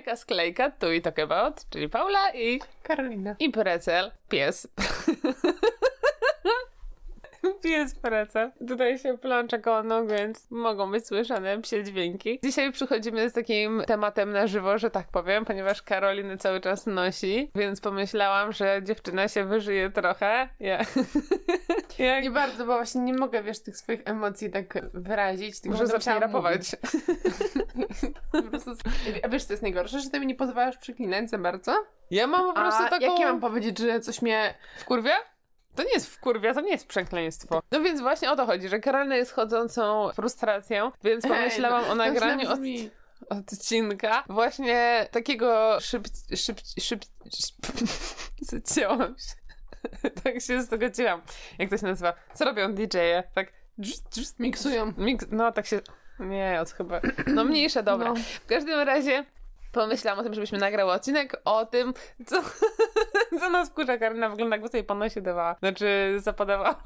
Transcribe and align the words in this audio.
Bajka 0.00 0.16
sklejka, 0.16 0.70
tu 0.70 0.92
i 0.92 1.00
talk 1.02 1.18
about, 1.18 1.68
czyli 1.70 1.88
Paula 1.88 2.30
i... 2.34 2.60
Karolina. 2.82 3.36
I 3.38 3.50
Precel, 3.50 4.10
pies. 4.28 4.66
Pies 7.62 7.94
Precel. 7.94 8.50
Tutaj 8.68 8.98
się 8.98 9.18
plącze 9.18 9.58
koło 9.58 9.82
więc 10.06 10.50
mogą 10.50 10.90
być 10.90 11.06
słyszane 11.06 11.62
psie 11.62 11.84
dźwięki. 11.84 12.40
Dzisiaj 12.44 12.72
przychodzimy 12.72 13.30
z 13.30 13.32
takim 13.32 13.82
tematem 13.86 14.32
na 14.32 14.46
żywo, 14.46 14.78
że 14.78 14.90
tak 14.90 15.08
powiem, 15.08 15.44
ponieważ 15.44 15.82
Karoliny 15.82 16.36
cały 16.36 16.60
czas 16.60 16.86
nosi, 16.86 17.50
więc 17.54 17.80
pomyślałam, 17.80 18.52
że 18.52 18.80
dziewczyna 18.82 19.28
się 19.28 19.44
wyżyje 19.44 19.90
trochę. 19.90 20.48
Ja... 20.60 20.78
Jak... 21.98 22.24
Nie 22.24 22.30
bardzo, 22.30 22.66
bo 22.66 22.74
właśnie 22.74 23.00
nie 23.00 23.14
mogę, 23.14 23.42
wiesz, 23.42 23.58
tych 23.62 23.76
swoich 23.76 24.00
emocji 24.04 24.50
tak 24.50 24.74
wyrazić. 24.94 25.60
Tylko 25.60 25.78
Może 25.78 25.86
zacznij 25.86 26.20
rapować. 26.20 26.60
Po 28.32 28.42
prostu... 28.42 28.70
A 29.22 29.28
wiesz, 29.28 29.44
co 29.44 29.52
jest 29.52 29.62
najgorsze? 29.62 30.00
Że 30.00 30.10
ty 30.10 30.20
mi 30.20 30.26
nie 30.26 30.34
pozwalasz 30.34 30.78
przeklinać 30.78 31.30
za 31.30 31.38
bardzo? 31.38 31.86
Ja 32.10 32.26
mam 32.26 32.46
po 32.46 32.52
prostu 32.52 32.82
A 32.82 32.88
taką... 32.88 33.06
jak 33.06 33.18
ja 33.20 33.26
mam 33.26 33.40
powiedzieć, 33.40 33.78
że 33.78 34.00
coś 34.00 34.22
mnie... 34.22 34.54
W 34.78 34.84
kurwie? 34.84 35.12
To 35.74 35.82
nie 35.82 35.92
jest 35.92 36.06
w 36.06 36.20
kurwie, 36.20 36.54
to 36.54 36.60
nie 36.60 36.70
jest 36.70 36.86
przekleństwo. 36.86 37.62
No 37.72 37.80
więc 37.80 38.00
właśnie 38.00 38.30
o 38.30 38.36
to 38.36 38.46
chodzi, 38.46 38.68
że 38.68 38.80
Karolina 38.80 39.16
jest 39.16 39.32
chodzącą 39.32 40.10
frustracją, 40.12 40.90
więc 41.04 41.26
pomyślałam 41.26 41.84
o 41.84 41.94
nagraniu 41.94 42.48
od, 42.50 42.60
brzmi... 42.60 42.90
odcinka 43.28 44.24
właśnie 44.28 45.06
takiego 45.10 45.80
szyb... 45.80 46.08
szyb... 46.36 46.60
szyb... 46.80 47.00
szyb... 47.34 47.56
Zacięłam 48.50 49.16
się. 49.18 49.40
tak 50.24 50.40
się 50.40 50.62
zgodziłam. 50.62 51.22
Jak 51.58 51.70
to 51.70 51.78
się 51.78 51.86
nazywa? 51.86 52.14
Co 52.34 52.44
robią 52.44 52.74
DJ-e? 52.74 53.22
Tak 53.34 53.52
Miksują. 54.38 54.92
Mix... 54.98 55.26
No 55.30 55.52
tak 55.52 55.66
się... 55.66 55.80
Nie, 56.18 56.58
od 56.60 56.70
chyba... 56.70 57.00
No 57.26 57.44
mniejsza, 57.44 57.82
dobra. 57.82 58.08
No. 58.08 58.14
W 58.14 58.46
każdym 58.46 58.80
razie 58.80 59.24
pomyślałam 59.72 60.20
o 60.20 60.22
tym, 60.22 60.34
żebyśmy 60.34 60.58
nagrały 60.58 60.92
odcinek 60.92 61.36
o 61.44 61.66
tym, 61.66 61.94
co, 62.26 62.42
co 63.40 63.50
nas 63.50 63.70
wkurza. 63.70 63.98
Karina 63.98 64.28
wygląda 64.28 64.56
jakby 64.56 64.68
sobie 64.68 64.84
po 64.84 64.94
nosie 64.94 65.20
dawała. 65.20 65.56
Znaczy 65.58 66.14
zapadawała. 66.18 66.82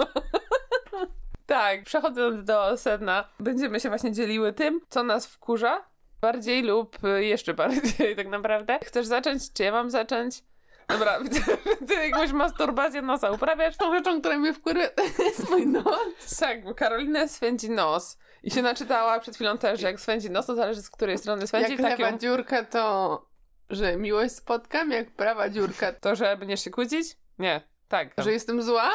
tak, 1.47 1.84
przechodząc 1.84 2.44
do 2.44 2.77
sedna, 2.77 3.28
będziemy 3.41 3.81
się 3.81 3.89
właśnie 3.89 4.12
dzieliły 4.12 4.53
tym, 4.53 4.81
co 4.89 5.03
nas 5.03 5.27
wkurza. 5.27 5.84
Bardziej 6.20 6.62
lub 6.62 6.98
jeszcze 7.17 7.55
bardziej 7.55 8.17
tak 8.17 8.28
naprawdę. 8.28 8.78
Chcesz 8.84 9.06
zacząć? 9.06 9.53
Czy 9.53 9.62
ja 9.62 9.72
mam 9.72 9.91
zacząć? 9.91 10.42
Dobra, 10.89 11.19
że 11.19 11.87
ty 11.87 11.94
jakąś 11.94 12.33
masturbację 12.33 13.03
nosa 13.03 13.31
uprawiasz. 13.31 13.77
Tą 13.77 13.94
rzeczą, 13.94 14.20
która 14.20 14.39
mnie 14.39 14.55
wkurza, 14.55 14.89
to 14.89 15.22
jest 15.22 15.50
mój 15.50 15.66
nos. 15.66 16.37
Tak, 16.41 16.64
bo 16.64 16.75
Karolina 16.75 17.28
swędzi 17.28 17.70
nos. 17.70 18.19
I 18.45 18.50
się 18.50 18.62
naczytała 18.62 19.20
przed 19.20 19.34
chwilą 19.34 19.59
też, 19.59 19.81
że 19.81 19.87
jak 19.87 20.00
swędzi 20.00 20.31
nos, 20.31 20.47
to 20.47 20.55
zależy 20.55 20.83
z 20.83 20.91
której 20.91 21.19
strony 21.19 21.47
swędzi. 21.47 21.73
Jak 21.73 21.81
tak 21.81 21.98
lewa 21.98 22.11
ją- 22.11 22.19
dziurka, 22.19 22.64
to... 22.64 23.27
Że 23.70 23.97
miłość 23.97 24.34
spotkam, 24.34 24.91
jak 24.91 25.11
prawa 25.11 25.48
dziurka, 25.48 25.92
To, 25.92 26.14
że 26.17 26.37
będziesz 26.37 26.65
się 26.65 26.70
kłócić? 26.70 27.17
Nie. 27.39 27.61
Tak. 27.89 28.09
że 28.19 28.33
jestem 28.33 28.62
zła. 28.62 28.91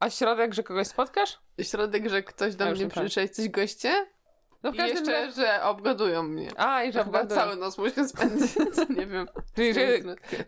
A 0.00 0.10
środek, 0.10 0.54
że 0.54 0.62
kogoś 0.62 0.86
spotkasz? 0.86 1.38
Środek, 1.62 2.08
że 2.08 2.22
ktoś 2.22 2.54
do 2.54 2.70
mnie 2.70 2.88
przyszedł, 2.88 3.34
coś 3.34 3.48
goście. 3.48 4.06
No 4.62 4.72
w 4.72 4.74
I 4.74 4.78
jeszcze, 4.78 5.12
razie... 5.12 5.32
że 5.32 5.62
obgadują 5.62 6.22
mnie. 6.22 6.50
A, 6.56 6.82
i 6.82 6.92
że 6.92 7.00
obgadują. 7.00 7.40
cały 7.40 7.56
nos 7.56 7.78
muszę 7.78 8.08
spędzić, 8.08 8.50
nie 8.98 9.06
wiem. 9.06 9.26
Czyli, 9.54 9.74
że 9.74 9.86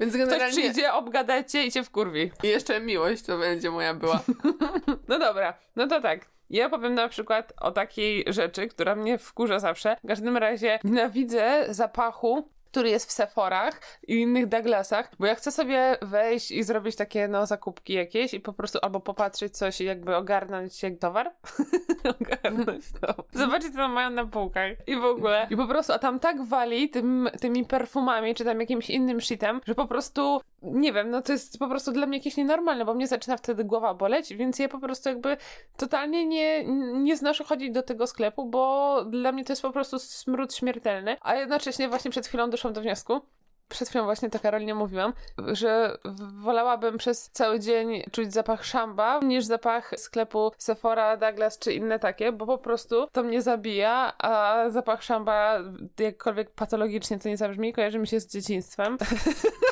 Więc 0.00 0.12
ktoś 0.12 0.12
generalnie... 0.12 0.52
przyjdzie, 0.52 0.92
obgadać 0.92 1.52
cię 1.52 1.64
i 1.64 1.72
cię 1.72 1.84
wkurwi. 1.84 2.30
I 2.42 2.46
jeszcze 2.48 2.80
miłość 2.80 3.22
to 3.22 3.38
będzie 3.38 3.70
moja 3.70 3.94
była. 3.94 4.20
No 5.08 5.19
dobra, 5.19 5.54
no 5.76 5.86
to 5.86 6.00
tak. 6.00 6.20
Ja 6.50 6.68
powiem 6.68 6.94
na 6.94 7.08
przykład 7.08 7.52
o 7.60 7.70
takiej 7.70 8.24
rzeczy, 8.27 8.68
która 8.68 8.94
mnie 8.94 9.18
wkurza 9.18 9.58
zawsze. 9.58 9.96
W 10.04 10.08
każdym 10.08 10.36
razie 10.36 10.78
nienawidzę 10.84 11.66
zapachu 11.68 12.48
który 12.70 12.91
jest 12.91 13.08
w 13.08 13.12
Sephorach 13.12 13.80
i 14.08 14.20
innych 14.20 14.46
Douglasach, 14.46 15.10
bo 15.19 15.26
ja 15.26 15.34
chcę 15.34 15.52
sobie 15.52 15.96
wejść 16.02 16.50
i 16.50 16.62
zrobić 16.62 16.96
takie, 16.96 17.28
no, 17.28 17.46
zakupki 17.46 17.92
jakieś 17.92 18.34
i 18.34 18.41
po 18.41 18.52
prostu 18.52 18.78
albo 18.82 19.00
popatrzeć 19.00 19.56
coś 19.56 19.80
i 19.80 19.84
jakby 19.84 20.16
ogarnąć 20.16 20.82
jak 20.82 20.98
towar. 20.98 21.32
ogarnąć 22.20 22.84
to. 23.00 23.15
Zobaczyć, 23.32 23.75
co 23.75 23.88
mają 23.88 24.10
na 24.10 24.26
półkach 24.26 24.72
i 24.86 24.97
w 24.97 25.04
ogóle. 25.04 25.47
I 25.50 25.56
po 25.56 25.66
prostu, 25.66 25.92
a 25.92 25.98
tam 25.98 26.20
tak 26.20 26.44
wali 26.44 26.91
tym, 26.91 27.30
tymi 27.41 27.65
perfumami, 27.65 28.34
czy 28.34 28.44
tam 28.44 28.60
jakimś 28.60 28.91
innym 28.91 29.20
shitem, 29.20 29.60
że 29.66 29.75
po 29.75 29.86
prostu, 29.86 30.41
nie 30.62 30.92
wiem, 30.92 31.10
no 31.10 31.22
to 31.22 31.32
jest 31.32 31.58
po 31.58 31.69
prostu 31.69 31.92
dla 31.92 32.06
mnie 32.06 32.19
jakieś 32.19 32.36
nienormalne, 32.36 32.84
bo 32.84 32.94
mnie 32.94 33.08
zaczyna 33.08 33.36
wtedy 33.36 33.64
głowa 33.64 33.94
boleć, 33.94 34.34
więc 34.34 34.58
ja 34.58 34.69
po 34.69 34.78
prostu 34.78 35.08
jakby 35.08 35.36
totalnie 35.76 36.26
nie, 36.26 36.64
nie 36.94 37.16
znoszę 37.16 37.44
chodzić 37.44 37.70
do 37.70 37.82
tego 37.82 38.06
sklepu, 38.06 38.44
bo 38.44 39.04
dla 39.04 39.32
mnie 39.32 39.44
to 39.44 39.52
jest 39.52 39.62
po 39.62 39.72
prostu 39.72 39.98
smród 39.98 40.54
śmiertelny, 40.54 41.16
a 41.20 41.34
jednocześnie 41.34 41.88
właśnie 41.88 42.10
przed 42.10 42.26
chwilą 42.26 42.50
doszłam 42.50 42.72
do 42.72 42.80
wniosku, 42.80 43.20
przed 43.68 43.88
chwilą 43.88 44.04
właśnie 44.04 44.30
to 44.30 44.38
Karolinie 44.38 44.74
mówiłam, 44.74 45.12
że 45.38 45.98
wolałabym 46.42 46.98
przez 46.98 47.30
cały 47.30 47.60
dzień 47.60 48.02
czuć 48.12 48.32
zapach 48.32 48.64
szamba 48.64 49.20
niż 49.20 49.44
zapach 49.44 49.91
sklepu 49.97 50.52
Sephora, 50.58 51.16
Douglas 51.16 51.58
czy 51.58 51.72
inne 51.72 51.98
takie, 51.98 52.32
bo 52.32 52.47
po 52.47 52.58
prostu 52.58 53.06
to 53.12 53.22
mnie 53.22 53.42
zabija, 53.42 54.12
a 54.18 54.64
zapach 54.70 55.02
szamba 55.02 55.58
jakkolwiek 55.98 56.50
patologicznie 56.50 57.18
to 57.18 57.28
nie 57.28 57.36
zabrzmi, 57.36 57.72
kojarzy 57.72 57.98
mi 57.98 58.06
się 58.06 58.20
z 58.20 58.32
dzieciństwem. 58.32 58.98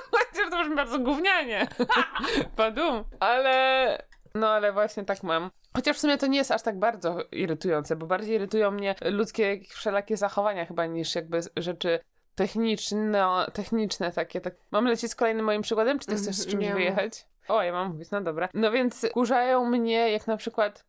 To 0.56 0.62
brzmi 0.62 0.77
bardzo 0.77 0.99
gównianie. 0.99 1.69
Padum. 2.56 3.05
Ale... 3.21 4.03
No 4.34 4.49
ale 4.49 4.72
właśnie 4.72 5.05
tak 5.05 5.22
mam. 5.22 5.50
Chociaż 5.75 5.97
w 5.97 6.00
sumie 6.00 6.19
to 6.19 6.27
nie 6.27 6.39
jest 6.39 6.50
aż 6.50 6.62
tak 6.62 6.78
bardzo 6.78 7.19
irytujące, 7.33 7.97
bo 7.97 8.06
bardziej 8.06 8.34
irytują 8.34 8.71
mnie 8.71 8.94
ludzkie 9.05 9.61
wszelakie 9.69 10.17
zachowania 10.17 10.67
chyba 10.67 10.87
niż 10.87 11.15
jakby 11.15 11.41
rzeczy 11.56 12.00
techniczne, 12.34 13.47
techniczne 13.53 14.12
takie. 14.12 14.41
Tak. 14.41 14.55
Mam 14.71 14.84
lecieć 14.87 15.11
z 15.11 15.15
kolejnym 15.15 15.47
moim 15.47 15.62
przykładem, 15.62 15.99
czy 15.99 16.06
ty 16.06 16.15
chcesz 16.17 16.37
z 16.37 16.47
czymś 16.47 16.62
Nie. 16.65 16.75
wyjechać? 16.75 17.27
O, 17.49 17.62
ja 17.62 17.73
mam 17.73 17.93
mówić, 17.93 18.11
no 18.11 18.21
dobra. 18.21 18.49
No 18.55 18.71
więc 18.71 19.06
kurzają 19.12 19.65
mnie, 19.65 20.11
jak 20.12 20.27
na 20.27 20.37
przykład 20.37 20.84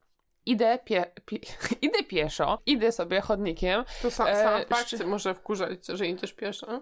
idę, 0.45 0.79
pie, 0.85 1.11
pie, 1.25 1.37
idę 1.81 2.03
pieszo, 2.03 2.59
idę 2.65 2.91
sobie 2.91 3.21
chodnikiem. 3.21 3.83
To 4.01 4.11
sam, 4.11 4.27
E, 4.27 4.43
sam 4.43 4.65
fakt 4.65 4.87
szczy- 4.87 5.05
może 5.05 5.33
wkurzać, 5.33 5.87
że 5.87 6.07
idziesz 6.07 6.33
pieszo. 6.33 6.67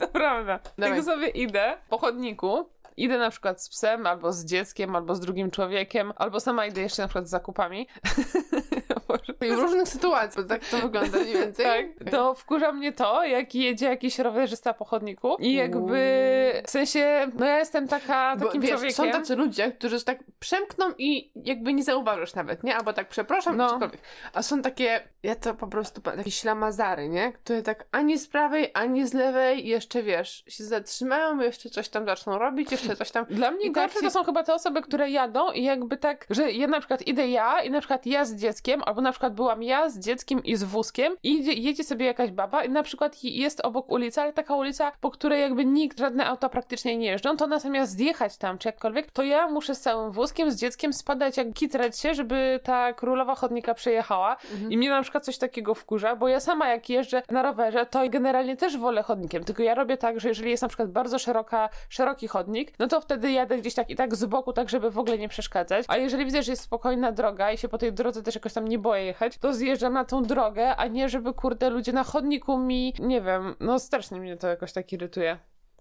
to 0.06 0.08
prawda. 0.08 0.58
Dawaj. 0.78 0.96
Jak 0.96 1.04
sobie 1.04 1.28
idę 1.28 1.76
po 1.88 1.98
chodniku, 1.98 2.68
idę 2.96 3.18
na 3.18 3.30
przykład 3.30 3.62
z 3.62 3.68
psem, 3.68 4.06
albo 4.06 4.32
z 4.32 4.44
dzieckiem, 4.44 4.96
albo 4.96 5.14
z 5.14 5.20
drugim 5.20 5.50
człowiekiem, 5.50 6.12
albo 6.16 6.40
sama 6.40 6.66
idę 6.66 6.80
jeszcze 6.80 7.02
na 7.02 7.08
przykład 7.08 7.26
z 7.26 7.30
zakupami. 7.30 7.86
I 9.46 9.50
w 9.50 9.58
różnych 9.58 9.88
sytuacjach, 9.88 10.46
tak 10.46 10.64
to 10.64 10.78
wygląda 10.78 11.18
mniej 11.18 11.34
więcej. 11.42 11.94
Tak, 11.98 12.10
to 12.10 12.34
wkurza 12.34 12.72
mnie 12.72 12.92
to, 12.92 13.24
jak 13.24 13.54
jedzie 13.54 13.86
jakiś 13.86 14.18
rowerzysta 14.18 14.74
po 14.74 14.84
chodniku 14.84 15.36
i 15.38 15.54
jakby, 15.54 16.62
w 16.66 16.70
sensie, 16.70 17.28
no 17.38 17.46
ja 17.46 17.58
jestem 17.58 17.88
taka, 17.88 18.36
Bo, 18.36 18.46
takim 18.46 18.62
wiesz, 18.62 18.70
człowiekiem. 18.70 18.94
są 18.94 19.10
tacy 19.10 19.36
ludzie, 19.36 19.72
którzy 19.72 20.04
tak 20.04 20.18
przemkną 20.38 20.92
i 20.98 21.32
jakby 21.44 21.72
nie 21.74 21.82
zauważysz 21.82 22.34
nawet, 22.34 22.64
nie? 22.64 22.76
Albo 22.76 22.92
tak 22.92 23.08
przepraszam, 23.08 23.56
no. 23.56 23.68
cokolwiek. 23.70 24.00
A 24.32 24.42
są 24.42 24.62
takie, 24.62 25.08
ja 25.22 25.34
to 25.34 25.54
po 25.54 25.66
prostu, 25.66 26.00
takie 26.00 26.30
ślamazary, 26.30 27.08
nie? 27.08 27.32
Które 27.32 27.62
tak 27.62 27.84
ani 27.92 28.18
z 28.18 28.28
prawej, 28.28 28.70
ani 28.74 29.06
z 29.06 29.12
lewej 29.14 29.66
jeszcze, 29.66 30.02
wiesz, 30.02 30.44
się 30.48 30.64
zatrzymają, 30.64 31.40
jeszcze 31.40 31.70
coś 31.70 31.88
tam 31.88 32.06
zaczną 32.06 32.38
robić, 32.38 32.72
jeszcze 32.72 32.96
coś 32.96 33.10
tam. 33.10 33.24
Dla 33.30 33.50
mnie 33.50 33.64
tak 33.64 33.72
gorsze 33.74 33.94
się- 33.98 34.04
to 34.04 34.10
są 34.10 34.24
chyba 34.24 34.42
te 34.42 34.54
osoby, 34.54 34.82
które 34.82 35.10
jadą 35.10 35.52
i 35.52 35.62
jakby 35.64 35.96
tak, 35.96 36.26
że 36.30 36.52
ja 36.52 36.66
na 36.66 36.78
przykład 36.78 37.02
idę 37.06 37.28
ja 37.28 37.62
i 37.62 37.70
na 37.70 37.78
przykład 37.80 38.06
ja 38.06 38.24
z 38.24 38.34
dzieckiem, 38.34 38.82
albo 38.86 39.00
na 39.00 39.10
przykład 39.12 39.34
byłam 39.34 39.62
ja 39.62 39.88
z 39.90 39.98
dzieckiem 39.98 40.44
i 40.44 40.56
z 40.56 40.62
wózkiem 40.64 41.16
i 41.22 41.32
idzie, 41.40 41.52
jedzie 41.52 41.84
sobie 41.84 42.06
jakaś 42.06 42.30
baba 42.30 42.64
i 42.64 42.70
na 42.70 42.82
przykład 42.82 43.24
jest 43.24 43.60
obok 43.60 43.90
ulica, 43.90 44.22
ale 44.22 44.32
taka 44.32 44.54
ulica, 44.54 44.92
po 45.00 45.10
której 45.10 45.40
jakby 45.40 45.64
nikt, 45.64 45.98
żadne 45.98 46.26
auta 46.26 46.48
praktycznie 46.48 46.96
nie 46.98 47.06
jeżdżą, 47.06 47.36
to 47.36 47.44
ona 47.44 47.58
zamiast 47.58 47.92
zjechać 47.92 48.36
tam 48.36 48.58
czy 48.58 48.68
jakkolwiek, 48.68 49.10
to 49.10 49.22
ja 49.22 49.48
muszę 49.48 49.74
z 49.74 49.80
całym 49.80 50.12
wózkiem, 50.12 50.50
z 50.50 50.56
dzieckiem 50.56 50.92
spadać 50.92 51.36
jak 51.36 51.52
kitrać 51.52 51.98
się, 52.00 52.14
żeby 52.14 52.60
ta 52.62 52.92
królowa 52.92 53.34
chodnika 53.34 53.74
przejechała 53.74 54.36
i 54.70 54.78
mnie 54.78 54.90
na 54.90 55.02
przykład 55.02 55.09
coś 55.20 55.38
takiego 55.38 55.74
wkurza, 55.74 56.16
bo 56.16 56.28
ja 56.28 56.40
sama 56.40 56.68
jak 56.68 56.90
jeżdżę 56.90 57.22
na 57.30 57.42
rowerze, 57.42 57.86
to 57.86 58.08
generalnie 58.08 58.56
też 58.56 58.78
wolę 58.78 59.02
chodnikiem, 59.02 59.44
tylko 59.44 59.62
ja 59.62 59.74
robię 59.74 59.96
tak, 59.96 60.20
że 60.20 60.28
jeżeli 60.28 60.50
jest 60.50 60.62
na 60.62 60.68
przykład 60.68 60.90
bardzo 60.90 61.18
szeroka, 61.18 61.68
szeroki 61.88 62.28
chodnik, 62.28 62.72
no 62.78 62.86
to 62.86 63.00
wtedy 63.00 63.32
jadę 63.32 63.58
gdzieś 63.58 63.74
tak 63.74 63.90
i 63.90 63.96
tak 63.96 64.14
z 64.14 64.24
boku, 64.24 64.52
tak 64.52 64.68
żeby 64.68 64.90
w 64.90 64.98
ogóle 64.98 65.18
nie 65.18 65.28
przeszkadzać, 65.28 65.84
a 65.88 65.96
jeżeli 65.96 66.24
widzę, 66.24 66.42
że 66.42 66.52
jest 66.52 66.62
spokojna 66.62 67.12
droga 67.12 67.52
i 67.52 67.58
się 67.58 67.68
po 67.68 67.78
tej 67.78 67.92
drodze 67.92 68.22
też 68.22 68.34
jakoś 68.34 68.52
tam 68.52 68.68
nie 68.68 68.78
boję 68.78 69.04
jechać, 69.04 69.38
to 69.38 69.54
zjeżdżam 69.54 69.92
na 69.92 70.04
tą 70.04 70.22
drogę, 70.22 70.76
a 70.76 70.86
nie 70.86 71.08
żeby 71.08 71.34
kurde 71.34 71.70
ludzie 71.70 71.92
na 71.92 72.04
chodniku 72.04 72.58
mi, 72.58 72.94
nie 72.98 73.20
wiem, 73.20 73.54
no 73.60 73.78
strasznie 73.78 74.20
mnie 74.20 74.36
to 74.36 74.48
jakoś 74.48 74.72
tak 74.72 74.92
irytuje. 74.92 75.38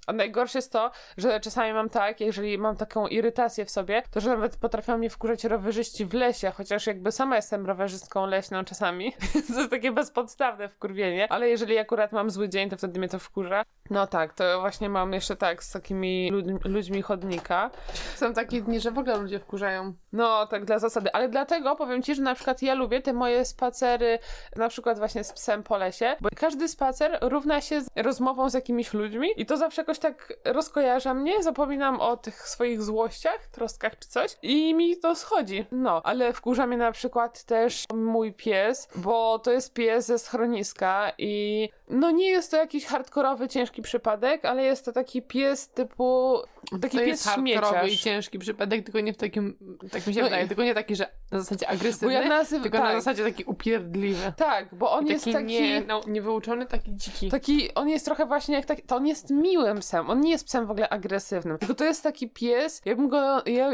A 0.09 0.13
najgorsze 0.13 0.57
jest 0.57 0.71
to, 0.71 0.91
że 1.17 1.39
czasami 1.39 1.73
mam 1.73 1.89
tak, 1.89 2.21
jeżeli 2.21 2.57
mam 2.57 2.75
taką 2.75 3.07
irytację 3.07 3.65
w 3.65 3.69
sobie, 3.69 4.03
to 4.11 4.19
że 4.19 4.29
nawet 4.29 4.57
potrafią 4.57 4.97
mnie 4.97 5.09
wkurzać 5.09 5.43
rowerzyści 5.43 6.05
w 6.05 6.13
lesie, 6.13 6.51
chociaż 6.51 6.87
jakby 6.87 7.11
sama 7.11 7.35
jestem 7.35 7.65
rowerzystką 7.65 8.25
leśną 8.25 8.63
czasami. 8.63 9.13
to 9.53 9.59
jest 9.59 9.71
takie 9.71 9.91
bezpodstawne 9.91 10.69
wkurwienie, 10.69 11.31
ale 11.31 11.49
jeżeli 11.49 11.77
akurat 11.77 12.11
mam 12.11 12.29
zły 12.29 12.49
dzień, 12.49 12.69
to 12.69 12.77
wtedy 12.77 12.99
mnie 12.99 13.09
to 13.09 13.19
wkurza. 13.19 13.63
No 13.89 14.07
tak, 14.07 14.33
to 14.33 14.59
właśnie 14.59 14.89
mam 14.89 15.13
jeszcze 15.13 15.35
tak 15.35 15.63
z 15.63 15.71
takimi 15.71 16.31
ludźmi, 16.31 16.59
ludźmi 16.65 17.01
chodnika. 17.01 17.71
Są 18.15 18.33
takie 18.33 18.61
dni, 18.61 18.79
że 18.79 18.91
w 18.91 18.97
ogóle 18.97 19.17
ludzie 19.17 19.39
wkurzają. 19.39 19.93
No, 20.11 20.47
tak 20.47 20.65
dla 20.65 20.79
zasady, 20.79 21.11
ale 21.13 21.29
dlatego 21.29 21.75
powiem 21.75 22.01
ci, 22.01 22.15
że 22.15 22.21
na 22.21 22.35
przykład 22.35 22.61
ja 22.61 22.73
lubię 22.73 23.01
te 23.01 23.13
moje 23.13 23.45
spacery, 23.45 24.19
na 24.55 24.69
przykład 24.69 24.97
właśnie 24.97 25.23
z 25.23 25.33
psem 25.33 25.63
po 25.63 25.77
lesie, 25.77 26.15
bo 26.21 26.29
każdy 26.35 26.67
spacer 26.67 27.17
równa 27.21 27.61
się 27.61 27.81
z 27.81 27.87
rozmową 27.95 28.49
z 28.49 28.53
jakimiś 28.53 28.93
ludźmi 28.93 29.27
i 29.37 29.45
to 29.45 29.57
zawsze 29.57 29.81
jakoś 29.81 29.98
tak 29.99 30.33
rozkojarza 30.45 31.13
mnie, 31.13 31.43
zapominam 31.43 32.01
o 32.01 32.17
tych 32.17 32.47
swoich 32.47 32.83
złościach, 32.83 33.47
troskach 33.47 33.99
czy 33.99 34.09
coś 34.09 34.37
i 34.41 34.73
mi 34.73 34.97
to 34.97 35.15
schodzi. 35.15 35.65
No, 35.71 36.01
ale 36.03 36.33
wkurza 36.33 36.67
mnie 36.67 36.77
na 36.77 36.91
przykład 36.91 37.43
też 37.43 37.85
mój 37.93 38.33
pies, 38.33 38.87
bo 38.95 39.39
to 39.39 39.51
jest 39.51 39.73
pies 39.73 40.05
ze 40.05 40.19
schroniska 40.19 41.11
i 41.17 41.69
no 41.89 42.11
nie 42.11 42.29
jest 42.29 42.51
to 42.51 42.57
jakiś 42.57 42.85
hardkorowy, 42.85 43.47
ciężki 43.47 43.81
przypadek, 43.81 44.45
ale 44.45 44.63
jest 44.63 44.85
to 44.85 44.91
taki 44.91 45.21
pies 45.21 45.69
typu 45.69 46.37
taki 46.81 46.97
to 46.97 47.03
pies 47.05 47.23
hardkorowy 47.23 47.77
i 47.77 47.89
śmieciarz. 47.89 48.01
ciężki 48.01 48.39
przypadek, 48.39 48.83
tylko 48.83 48.99
nie 48.99 49.13
w 49.13 49.17
takim, 49.17 49.57
tak 49.91 50.07
mi 50.07 50.13
się 50.13 50.19
No 50.19 50.25
wydaje, 50.25 50.45
i- 50.45 50.47
tylko 50.47 50.63
nie 50.63 50.73
taki, 50.73 50.95
że 50.95 51.09
na 51.31 51.39
zasadzie 51.39 51.65
Bo 51.65 51.71
agresywny, 51.71 52.13
ja 52.13 52.27
nazywam, 52.29 52.63
tylko 52.63 52.77
tak, 52.77 52.87
na 52.87 53.01
zasadzie 53.01 53.23
taki 53.23 53.43
upierdliwy. 53.43 54.33
tak, 54.37 54.75
bo 54.75 54.91
on 54.91 55.07
I 55.07 55.09
jest 55.09 55.25
taki... 55.31 55.45
nie, 55.45 55.81
no, 55.87 56.01
niewyuczony, 56.07 56.65
taki 56.65 56.95
dziki. 56.95 57.29
Taki, 57.29 57.73
on 57.73 57.89
jest 57.89 58.05
trochę 58.05 58.25
właśnie 58.25 58.55
jak 58.55 58.65
taki, 58.65 58.81
to 58.81 58.95
on 58.95 59.07
jest 59.07 59.29
miłym 59.29 59.79
psem, 59.79 60.09
on 60.09 60.21
nie 60.21 60.31
jest 60.31 60.45
psem 60.45 60.67
w 60.67 60.71
ogóle 60.71 60.89
agresywnym, 60.89 61.57
tylko 61.57 61.73
to 61.75 61.83
jest 61.83 62.03
taki 62.03 62.29
pies, 62.29 62.81
ja 62.85 62.95
bym 62.95 63.07
go, 63.07 63.43
ja, 63.45 63.71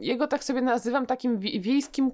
jego 0.00 0.26
tak 0.26 0.44
sobie 0.44 0.60
nazywam 0.62 1.06
takim 1.06 1.38
wi- 1.38 1.60
wiejskim 1.60 2.10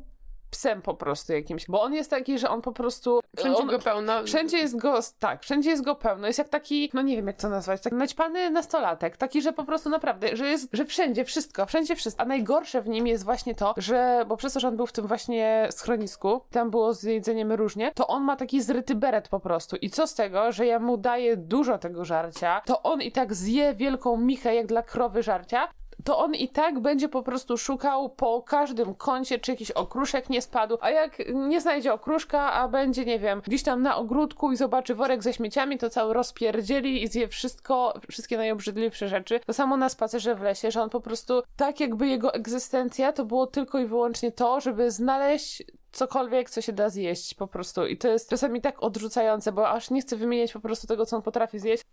psem 0.55 0.83
po 0.83 0.95
prostu 0.95 1.33
jakimś, 1.33 1.67
bo 1.67 1.83
on 1.83 1.95
jest 1.95 2.11
taki, 2.11 2.39
że 2.39 2.51
on 2.51 2.63
po 2.63 2.73
prostu... 2.73 3.21
Wszędzie 3.37 3.63
on, 3.63 3.67
go 3.69 3.79
pełno. 3.79 4.25
Wszędzie 4.25 4.59
jest 4.59 4.77
go, 4.77 4.99
tak, 5.19 5.43
wszędzie 5.43 5.71
jest 5.71 5.85
go 5.85 5.95
pełno. 5.95 6.27
Jest 6.27 6.39
jak 6.39 6.49
taki, 6.49 6.91
no 6.95 7.03
nie 7.03 7.17
wiem 7.17 7.27
jak 7.27 7.37
to 7.37 7.49
nazwać, 7.49 7.83
tak 7.83 7.93
naćpany 7.93 8.51
nastolatek. 8.51 9.17
Taki, 9.17 9.43
że 9.43 9.53
po 9.53 9.65
prostu 9.65 9.91
naprawdę, 9.91 10.37
że 10.37 10.47
jest, 10.47 10.69
że 10.73 10.85
wszędzie 10.85 11.25
wszystko, 11.25 11.67
wszędzie 11.67 11.97
wszystko. 11.97 12.23
A 12.23 12.27
najgorsze 12.27 12.83
w 12.83 12.89
nim 12.89 13.07
jest 13.07 13.25
właśnie 13.25 13.55
to, 13.55 13.75
że, 13.77 14.25
bo 14.29 14.37
przez 14.37 14.53
to, 14.53 14.61
że 14.61 14.69
on 14.69 14.77
był 14.77 14.87
w 14.87 14.93
tym 14.93 15.07
właśnie 15.07 15.69
schronisku, 15.71 16.41
tam 16.51 16.71
było 16.71 16.95
z 16.95 17.03
jedzeniem 17.03 17.53
różnie, 17.53 17.93
to 17.95 18.07
on 18.07 18.23
ma 18.23 18.37
taki 18.37 18.63
zryty 18.63 18.95
beret 18.95 19.29
po 19.29 19.41
prostu. 19.41 19.77
I 19.77 19.91
co 19.91 20.07
z 20.07 20.15
tego, 20.15 20.53
że 20.53 20.67
ja 20.67 20.79
mu 20.79 20.97
daję 20.97 21.37
dużo 21.37 21.79
tego 21.79 22.05
żarcia, 22.05 22.63
to 22.65 22.83
on 22.83 23.03
i 23.03 23.13
tak 23.13 23.35
zje 23.35 23.75
wielką 23.75 24.17
michę 24.17 24.55
jak 24.55 24.67
dla 24.67 24.83
krowy 24.83 25.23
żarcia, 25.23 25.69
to 26.05 26.19
on 26.19 26.35
i 26.35 26.49
tak 26.49 26.81
będzie 26.81 27.09
po 27.09 27.23
prostu 27.23 27.59
szukał 27.59 28.09
po 28.09 28.43
każdym 28.43 28.95
kącie, 28.95 29.39
czy 29.39 29.51
jakiś 29.51 29.71
okruszek 29.71 30.31
nie 30.31 30.43
spadł, 30.43 30.79
a 30.81 30.91
jak 30.91 31.19
nie 31.35 31.61
znajdzie 31.61 31.93
okruszka, 31.93 32.53
a 32.53 32.69
będzie, 32.69 33.05
nie 33.05 33.19
wiem, 33.19 33.43
gdzieś 33.47 33.63
tam 33.63 33.83
na 33.83 33.97
ogródku 33.97 34.53
i 34.53 34.57
zobaczy 34.57 34.95
worek 34.95 35.23
ze 35.23 35.33
śmieciami, 35.33 35.79
to 35.79 35.91
cały 35.91 36.15
rozpierdzieli 36.15 37.03
i 37.03 37.09
zje 37.09 37.29
wszystko, 37.29 37.95
wszystkie 38.11 38.37
najobrzydliwsze 38.37 39.09
rzeczy. 39.09 39.41
To 39.47 39.55
samo 39.55 39.77
na 39.77 39.89
spacerze 39.89 40.35
w 40.35 40.43
lesie, 40.43 40.71
że 40.71 40.83
on 40.83 40.91
po 40.91 41.01
prostu, 41.01 41.43
tak 41.57 41.81
jakby 41.81 42.09
jego 42.09 42.35
egzystencja 42.35 43.13
to 43.13 43.25
było 43.25 43.47
tylko 43.47 43.79
i 43.79 43.87
wyłącznie 43.87 44.33
to, 44.33 44.61
żeby 44.61 44.91
znaleźć 44.91 45.63
cokolwiek, 45.93 46.51
co 46.51 46.61
się 46.61 46.73
da 46.73 46.89
zjeść 46.89 47.35
po 47.35 47.47
prostu. 47.47 47.87
I 47.87 47.97
to 47.97 48.09
jest 48.09 48.31
czasami 48.31 48.61
tak 48.61 48.83
odrzucające, 48.83 49.53
bo 49.53 49.69
aż 49.69 49.91
nie 49.91 50.01
chcę 50.01 50.17
wymieniać 50.17 50.53
po 50.53 50.61
prostu 50.61 50.87
tego, 50.87 51.07
co 51.07 51.17
on 51.17 51.23
potrafi 51.23 51.59
zjeść. 51.59 51.85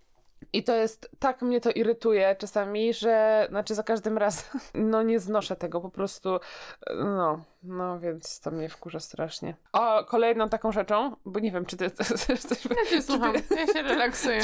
I 0.54 0.64
to 0.64 0.76
jest, 0.76 1.10
tak 1.20 1.42
mnie 1.42 1.62
to 1.62 1.72
irytuje 1.72 2.36
czasami, 2.40 2.94
że, 2.94 3.46
znaczy 3.50 3.76
za 3.76 3.84
każdym 3.84 4.18
razem, 4.18 4.60
no 4.74 5.04
nie 5.04 5.20
znoszę 5.20 5.56
tego 5.56 5.82
po 5.82 5.90
prostu, 5.90 6.40
no, 6.96 7.44
no 7.64 8.00
więc 8.00 8.40
to 8.40 8.52
mnie 8.52 8.70
wkurza 8.70 9.00
strasznie. 9.00 9.56
O, 9.74 10.06
kolejną 10.06 10.50
taką 10.50 10.72
rzeczą, 10.72 11.16
bo 11.26 11.40
nie 11.40 11.52
wiem, 11.52 11.66
czy 11.66 11.78
ty 11.78 11.90
coś 11.92 12.66
Ja 12.66 12.86
cię 12.90 13.02
słucham, 13.02 13.34
ja 13.52 13.68
się 13.74 13.82
relaksuję. 13.94 14.40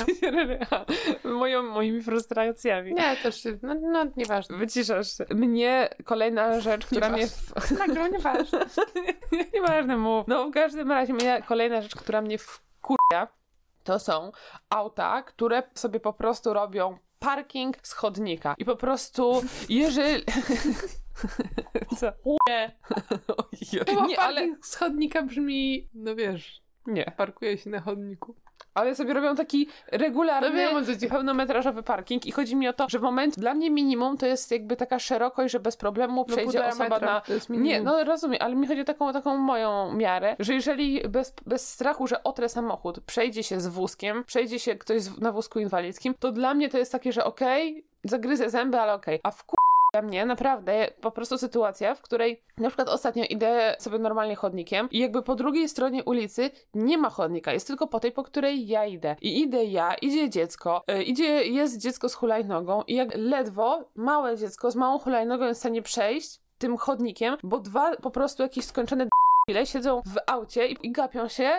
Moją, 1.23 1.63
moimi 1.63 2.01
frustracjami. 2.01 2.93
Nie, 2.93 3.15
też, 3.15 3.43
się- 3.43 3.57
no, 3.61 3.75
no 3.75 4.05
nieważne. 4.17 4.57
Wyciszasz 4.57 5.17
się. 5.17 5.25
Mnie 5.35 5.89
kolejna 6.05 6.59
rzecz, 6.59 6.85
która 6.85 7.09
mnie... 7.09 7.27
W... 7.27 7.71
Nagrał, 7.79 8.11
nieważne. 8.11 8.59
Nieważne 9.53 9.97
mów. 9.97 10.27
No 10.27 10.49
w 10.49 10.53
każdym 10.53 10.91
razie 10.91 11.13
mnie 11.13 11.43
kolejna 11.47 11.81
rzecz, 11.81 11.95
która 11.95 12.21
mnie 12.21 12.37
wkurza, 12.37 13.27
to 13.87 13.99
są 13.99 14.31
auta, 14.69 15.23
które 15.23 15.63
sobie 15.73 15.99
po 15.99 16.13
prostu 16.13 16.53
robią 16.53 16.97
parking 17.19 17.77
z 17.83 17.93
chodnika. 17.93 18.55
I 18.57 18.65
po 18.65 18.75
prostu, 18.75 19.41
jeżeli... 19.69 20.23
Co? 21.99 22.11
Nie. 22.47 22.77
Nie, 24.07 24.19
ale... 24.19 24.55
z 24.61 24.75
chodnika 24.75 25.21
brzmi, 25.21 25.89
no 25.93 26.15
wiesz, 26.15 26.61
Nie. 26.87 27.13
parkuje 27.17 27.57
się 27.57 27.69
na 27.69 27.81
chodniku. 27.81 28.35
Ale 28.77 28.95
sobie 28.95 29.13
robią 29.13 29.35
taki 29.35 29.67
regularny, 29.91 30.49
No 30.49 30.85
wiem, 30.85 31.09
pełnometrażowy 31.09 31.83
parking 31.83 32.25
i 32.25 32.31
chodzi 32.31 32.55
mi 32.55 32.67
o 32.67 32.73
to, 32.73 32.85
że 32.89 32.99
w 32.99 33.01
momencie, 33.01 33.41
dla 33.41 33.53
mnie 33.53 33.69
minimum 33.69 34.17
to 34.17 34.25
jest 34.25 34.51
jakby 34.51 34.75
taka 34.75 34.99
szerokość, 34.99 35.51
że 35.51 35.59
bez 35.59 35.77
problemu 35.77 36.15
No, 36.15 36.25
przejdzie 36.25 36.43
półtora 36.43 36.67
osoba 36.67 36.89
metra, 36.89 37.21
na... 37.49 37.55
Nie, 37.57 37.81
no 37.81 38.03
rozumiem, 38.03 38.41
ale 38.41 38.55
mi 38.55 38.67
chodzi 38.67 38.81
o 38.81 38.85
taką, 38.85 39.13
taką 39.13 39.37
moją 39.37 39.93
miarę, 39.93 40.35
że 40.39 40.53
jeżeli 40.53 41.01
bez, 41.09 41.33
bez 41.45 41.69
strachu, 41.69 42.07
że 42.07 42.23
otrę 42.23 42.49
samochód, 42.49 42.99
przejdzie 42.99 43.43
się 43.43 43.59
z 43.59 43.67
wózkiem, 43.67 44.23
przejdzie 44.23 44.59
się 44.59 44.75
ktoś 44.75 45.01
na 45.21 45.31
wózku 45.31 45.59
inwalidzkim, 45.59 46.15
to 46.19 46.31
dla 46.31 46.53
mnie 46.53 46.69
to 46.69 46.77
jest 46.77 46.91
takie, 46.91 47.13
że 47.13 47.23
okej, 47.23 47.85
zagryzę 48.03 48.49
zęby, 48.49 48.79
ale 48.79 48.93
okej. 48.93 49.19
A 49.23 49.31
w 49.31 49.43
mnie 50.03 50.25
naprawdę 50.25 50.87
po 51.01 51.11
prostu 51.11 51.37
sytuacja, 51.37 51.95
w 51.95 52.01
której 52.01 52.41
na 52.57 52.67
przykład 52.69 52.89
ostatnio 52.89 53.23
idę 53.29 53.75
sobie 53.79 53.99
normalnie 53.99 54.35
chodnikiem 54.35 54.89
i 54.91 54.99
jakby 54.99 55.23
po 55.23 55.35
drugiej 55.35 55.69
stronie 55.69 56.03
ulicy 56.03 56.51
nie 56.73 56.97
ma 56.97 57.09
chodnika, 57.09 57.53
jest 57.53 57.67
tylko 57.67 57.87
po 57.87 57.99
tej, 57.99 58.11
po 58.11 58.23
której 58.23 58.67
ja 58.67 58.85
idę. 58.85 59.15
I 59.21 59.41
idę 59.41 59.65
ja, 59.65 59.93
idzie 59.93 60.29
dziecko, 60.29 60.83
y, 60.91 61.03
idzie, 61.03 61.45
jest 61.45 61.81
dziecko 61.81 62.09
z 62.09 62.13
hulajnogą 62.13 62.83
i 62.87 62.95
jak 62.95 63.09
ledwo 63.15 63.89
małe 63.95 64.37
dziecko 64.37 64.71
z 64.71 64.75
małą 64.75 64.99
hulajnogą 64.99 65.45
jest 65.45 65.59
w 65.59 65.63
stanie 65.63 65.81
przejść 65.81 66.39
tym 66.57 66.77
chodnikiem, 66.77 67.37
bo 67.43 67.59
dwa 67.59 67.95
po 67.95 68.11
prostu 68.11 68.43
jakieś 68.43 68.65
skończone 68.65 69.03
d***ile 69.03 69.65
siedzą 69.65 70.01
w 70.05 70.17
aucie 70.27 70.67
i, 70.67 70.87
i 70.87 70.91
gapią 70.91 71.27
się 71.27 71.51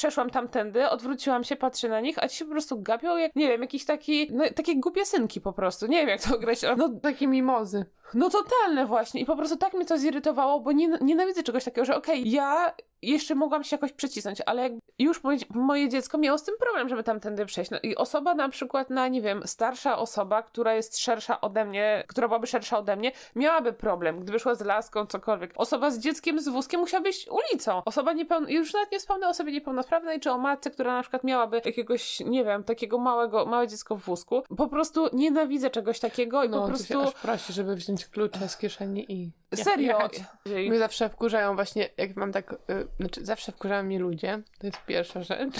przeszłam 0.00 0.30
tamtędy, 0.30 0.88
odwróciłam 0.88 1.44
się, 1.44 1.56
patrzę 1.56 1.88
na 1.88 2.00
nich, 2.00 2.18
a 2.24 2.28
ci 2.28 2.36
się 2.36 2.44
po 2.44 2.50
prostu 2.50 2.82
gapią 2.82 3.16
jak, 3.16 3.36
nie 3.36 3.48
wiem, 3.48 3.60
jakiś 3.60 3.84
taki, 3.84 4.28
no 4.32 4.44
takie 4.56 4.76
głupie 4.80 5.06
synki 5.06 5.40
po 5.40 5.52
prostu, 5.52 5.86
nie 5.86 5.98
wiem 5.98 6.08
jak 6.08 6.22
to 6.22 6.36
określić, 6.36 6.70
no 6.76 6.88
Takie 7.02 7.26
mimozy. 7.26 7.84
no 8.14 8.30
totalne 8.30 8.86
właśnie. 8.86 9.20
I 9.20 9.24
po 9.24 9.36
prostu 9.36 9.56
tak 9.56 9.74
mnie 9.74 9.86
to 9.86 9.98
zirytowało, 9.98 10.60
bo 10.60 10.72
nie, 10.72 10.88
nienawidzę 11.00 11.42
czegoś 11.42 11.64
takiego, 11.64 11.84
że 11.84 11.96
okej, 11.96 12.30
ja 12.30 12.74
jeszcze 13.02 13.34
mogłam 13.34 13.64
się 13.64 13.76
jakoś 13.76 13.92
przycisnąć, 13.92 14.38
ale 14.46 14.62
jak 14.62 14.72
już 14.98 15.20
moje, 15.54 15.88
dziecko 15.88 16.18
miało 16.18 16.38
z 16.38 16.42
tym 16.42 16.54
problem, 16.60 16.88
żeby 16.88 17.02
tamtędy 17.02 17.46
przejść. 17.46 17.70
No 17.70 17.78
i 17.82 17.96
osoba 17.96 18.34
na 18.34 18.48
przykład 18.48 18.90
na, 18.90 19.08
nie 19.08 19.22
wiem, 19.22 19.42
starsza 19.46 19.98
osoba, 19.98 20.42
która 20.42 20.74
jest 20.74 20.98
szersza 20.98 21.40
ode 21.40 21.64
mnie, 21.64 22.04
która 22.08 22.28
byłaby 22.28 22.46
szersza 22.46 22.78
ode 22.78 22.96
mnie, 22.96 23.12
miałaby 23.36 23.72
problem, 23.72 24.20
gdyby 24.20 24.38
szła 24.38 24.54
z 24.54 24.60
laską, 24.60 25.06
cokolwiek. 25.06 25.52
Osoba 25.56 25.90
z 25.90 25.98
dzieckiem, 25.98 26.40
z 26.40 26.48
wózkiem 26.48 26.80
musiała 26.80 27.02
być 27.02 27.28
ulicą. 27.30 27.82
Osoba 27.84 28.12
niepełna, 28.12 28.50
już 28.50 28.72
nawet 28.72 28.92
nie 28.92 28.98
wspomnę 28.98 29.26
o 29.26 29.30
osobie 29.30 29.52
niepełnosprawnej, 29.52 30.20
czy 30.20 30.30
o 30.30 30.38
matce, 30.38 30.70
która 30.70 30.92
na 30.92 31.02
przykład 31.02 31.24
miałaby 31.24 31.60
jakiegoś, 31.64 32.20
nie 32.20 32.44
wiem, 32.44 32.64
takiego 32.64 32.98
małego, 32.98 33.46
małe 33.46 33.68
dziecko 33.68 33.96
w 33.96 34.00
wózku. 34.00 34.42
Po 34.56 34.68
prostu 34.68 35.08
nienawidzę 35.12 35.70
czegoś 35.70 36.00
takiego 36.00 36.44
i 36.44 36.48
No, 36.48 36.60
po 36.60 36.68
prostu... 36.68 37.00
aż 37.00 37.12
prosi, 37.12 37.52
żeby 37.52 37.76
wziąć 37.76 38.06
klucze 38.06 38.48
z 38.48 38.56
kieszeni 38.56 39.12
i 39.12 39.30
Serio. 39.54 39.98
Mnie 40.46 40.78
zawsze 40.78 41.08
wkurzają 41.08 41.54
właśnie, 41.54 41.88
jak 41.96 42.16
mam 42.16 42.32
tak, 42.32 42.52
y, 42.52 42.56
znaczy 43.00 43.24
zawsze 43.24 43.52
wkurzają 43.52 43.82
mnie 43.82 43.98
ludzie, 43.98 44.42
to 44.60 44.66
jest 44.66 44.84
pierwsza 44.86 45.22
rzecz, 45.22 45.54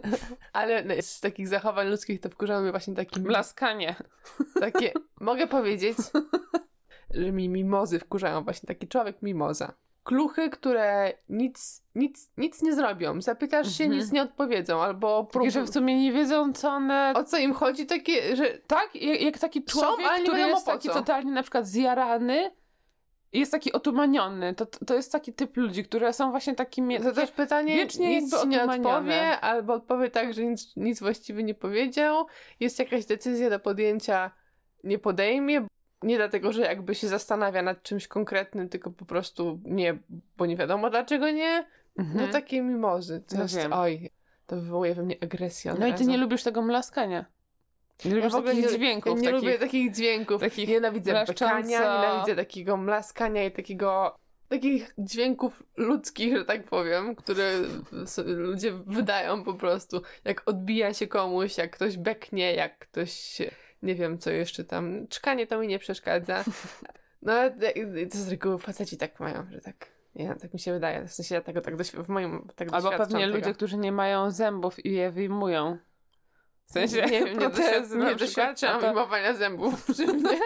ale 0.52 0.84
no, 0.84 0.94
z 1.00 1.20
takich 1.20 1.48
zachowań 1.48 1.88
ludzkich 1.88 2.20
to 2.20 2.28
wkurzają 2.30 2.60
mnie 2.62 2.70
właśnie 2.70 2.94
takie, 2.94 3.20
Blaskanie. 3.20 3.94
takie 4.60 4.92
mogę 5.20 5.46
powiedzieć, 5.46 5.96
że 7.14 7.32
mi 7.32 7.48
mimozy 7.48 7.98
wkurzają, 7.98 8.44
właśnie 8.44 8.66
taki 8.66 8.88
człowiek 8.88 9.22
mimoza. 9.22 9.72
Kluchy, 10.04 10.50
które 10.50 11.12
nic, 11.28 11.82
nic, 11.94 12.30
nic 12.36 12.62
nie 12.62 12.74
zrobią, 12.74 13.20
zapytasz 13.22 13.76
się, 13.78 13.84
Mhm. 13.84 14.00
nic 14.00 14.12
nie 14.12 14.22
odpowiedzą, 14.22 14.82
albo 14.82 15.28
Takie, 15.32 15.50
że 15.50 15.62
w 15.62 15.70
sumie 15.70 16.00
nie 16.02 16.12
wiedzą, 16.12 16.52
co 16.52 16.68
one... 16.70 17.12
o 17.16 17.24
co 17.24 17.38
im 17.38 17.54
chodzi, 17.54 17.86
takie, 17.86 18.36
że 18.36 18.58
Tak, 18.66 18.88
jak, 18.94 19.38
taki 19.38 19.64
Są, 19.68 19.80
człowiek, 19.80 20.06
nie 20.18 20.22
który 20.22 20.40
jest 20.40 20.66
taki 20.66 20.88
totalnie 20.88 21.32
na 21.32 21.42
przykład 21.42 21.66
zjarany 21.66 22.50
jest 23.32 23.52
taki 23.52 23.72
otumaniony. 23.72 24.54
To, 24.54 24.66
to 24.66 24.94
jest 24.94 25.12
taki 25.12 25.32
typ 25.32 25.56
ludzi, 25.56 25.84
które 25.84 26.12
są 26.12 26.30
właśnie 26.30 26.54
takimi... 26.54 27.00
To 27.00 27.12
też 27.12 27.30
pytanie 27.30 27.76
wiecznie 27.76 28.20
nic 28.20 28.44
nie 28.46 28.64
odpowie, 28.64 29.40
albo 29.40 29.74
odpowie 29.74 30.10
tak, 30.10 30.34
że 30.34 30.44
nic, 30.44 30.76
nic 30.76 31.00
właściwie 31.00 31.42
nie 31.42 31.54
powiedział. 31.54 32.26
Jest 32.60 32.78
jakaś 32.78 33.06
decyzja 33.06 33.50
do 33.50 33.60
podjęcia, 33.60 34.30
nie 34.84 34.98
podejmie. 34.98 35.66
Nie 36.02 36.16
dlatego, 36.16 36.52
że 36.52 36.62
jakby 36.62 36.94
się 36.94 37.08
zastanawia 37.08 37.62
nad 37.62 37.82
czymś 37.82 38.08
konkretnym, 38.08 38.68
tylko 38.68 38.90
po 38.90 39.04
prostu 39.04 39.60
nie, 39.64 39.98
bo 40.36 40.46
nie 40.46 40.56
wiadomo 40.56 40.90
dlaczego 40.90 41.30
nie. 41.30 41.66
Mhm. 41.98 42.26
No 42.26 42.32
takie 42.32 42.62
mimozy. 42.62 43.24
To 43.28 43.36
No 43.36 43.42
jest, 43.42 43.56
wiem. 43.56 43.72
oj, 43.72 44.10
to 44.46 44.56
wywołuje 44.56 44.94
we 44.94 45.02
mnie 45.02 45.16
agresję. 45.22 45.74
No 45.78 45.86
i 45.86 45.94
ty 45.94 46.04
nie 46.04 46.18
lubisz 46.18 46.42
tego 46.42 46.62
mlaskania. 46.62 47.24
Nie 48.04 48.10
lubię 48.10 48.22
Ja 48.22 48.30
w 48.30 48.34
ogóle 48.34 48.52
takich 48.52 48.70
nie, 48.70 48.76
dźwięków. 48.78 49.20
nie 49.20 49.28
takich... 49.28 49.40
lubię 49.42 49.58
takich 49.58 49.94
dźwięków. 49.94 50.40
takich 50.40 50.68
nienawidzę 50.68 51.24
bekania, 51.26 51.80
nienawidzę 51.80 52.36
takiego 52.36 52.76
mlaskania 52.76 53.44
i 53.44 53.50
takiego 53.50 54.16
takich 54.48 54.94
dźwięków 54.98 55.62
ludzkich, 55.76 56.36
że 56.36 56.44
tak 56.44 56.64
powiem, 56.64 57.16
które 57.16 57.52
ludzie 58.26 58.72
wydają 58.72 59.44
po 59.44 59.54
prostu. 59.54 60.02
Jak 60.24 60.42
odbija 60.46 60.94
się 60.94 61.06
komuś, 61.06 61.58
jak 61.58 61.70
ktoś 61.70 61.96
beknie, 61.96 62.54
jak 62.54 62.78
ktoś 62.78 63.38
nie 63.82 63.94
wiem, 63.94 64.18
co 64.18 64.30
jeszcze 64.30 64.64
tam. 64.64 65.06
Czkanie 65.08 65.46
to 65.46 65.58
mi 65.58 65.68
nie 65.68 65.78
przeszkadza. 65.78 66.44
No 67.22 67.32
ale 67.32 67.50
to 68.10 68.18
z 68.18 68.28
reguły 68.28 68.58
faceci 68.58 68.96
tak 68.96 69.20
mają, 69.20 69.46
że 69.50 69.60
tak. 69.60 69.86
Nie 70.14 70.24
wiem, 70.28 70.38
tak 70.38 70.54
mi 70.54 70.60
się 70.60 70.72
wydaje. 70.72 71.06
W 71.06 71.12
sensie 71.12 71.34
ja 71.34 71.40
tego 71.40 71.60
tak 71.60 71.76
doświ- 71.76 72.02
w 72.04 72.08
moim 72.08 72.48
tak 72.56 72.68
Albo 72.72 72.90
pewnie 72.90 73.24
tego. 73.24 73.36
ludzie, 73.36 73.54
którzy 73.54 73.76
nie 73.76 73.92
mają 73.92 74.30
zębów 74.30 74.84
i 74.84 74.92
je 74.92 75.10
wyjmują. 75.10 75.78
W 76.70 76.72
sensie 76.72 77.02
nie 77.02 77.20
nie, 77.34 77.36
protezy 77.36 77.98
nie 77.98 78.14
doświadczam 78.14 78.80
to- 78.80 79.34
zębów 79.34 79.84
przy 79.92 80.06
mnie. 80.12 80.38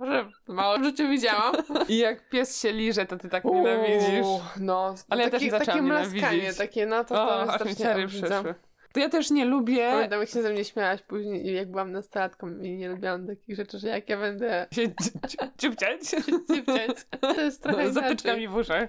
Może 0.00 0.28
mało 0.48 0.78
w 0.78 0.84
życiu 0.84 1.08
widziałam. 1.08 1.54
I 1.88 1.98
jak 1.98 2.28
pies 2.28 2.60
się 2.62 2.72
liże, 2.72 3.06
to 3.06 3.16
ty 3.16 3.28
tak 3.28 3.44
nienawidzisz. 3.44 4.24
Uuu, 4.26 4.40
No, 4.60 4.94
Ale 5.08 5.22
ja 5.24 5.30
takie, 5.30 5.50
też 5.50 5.58
zaczęłam 5.58 5.66
takie 5.66 5.82
mlaskanie, 5.82 6.54
takie, 6.54 6.86
no 6.86 7.04
to, 7.04 7.14
to 7.14 7.36
O, 7.36 7.46
mi 7.64 7.74
strasznie 7.74 8.06
przyszły. 8.08 8.54
To 8.92 9.00
ja 9.00 9.08
też 9.08 9.30
nie 9.30 9.44
lubię 9.44 9.88
Pamiętam, 9.92 10.20
jak 10.20 10.28
się 10.28 10.42
ze 10.42 10.50
mnie 10.50 10.64
śmiałaś 10.64 11.02
później, 11.02 11.54
jak 11.54 11.70
byłam 11.70 11.92
nastolatką 11.92 12.58
i 12.58 12.76
nie 12.76 12.88
lubiłam 12.88 13.26
takich 13.26 13.56
rzeczy, 13.56 13.78
że 13.78 13.88
jak 13.88 14.08
ja 14.08 14.18
będę 14.18 14.66
się 14.72 14.82
ci- 14.82 14.94
ci- 15.28 15.38
ciupciać 15.58 16.00
to 17.20 17.40
jest 17.40 17.62
trochę 17.62 17.88
z 17.88 17.92
inaczej. 17.92 18.10
zatyczkami 18.10 18.48
w 18.48 18.54
uszach. 18.56 18.88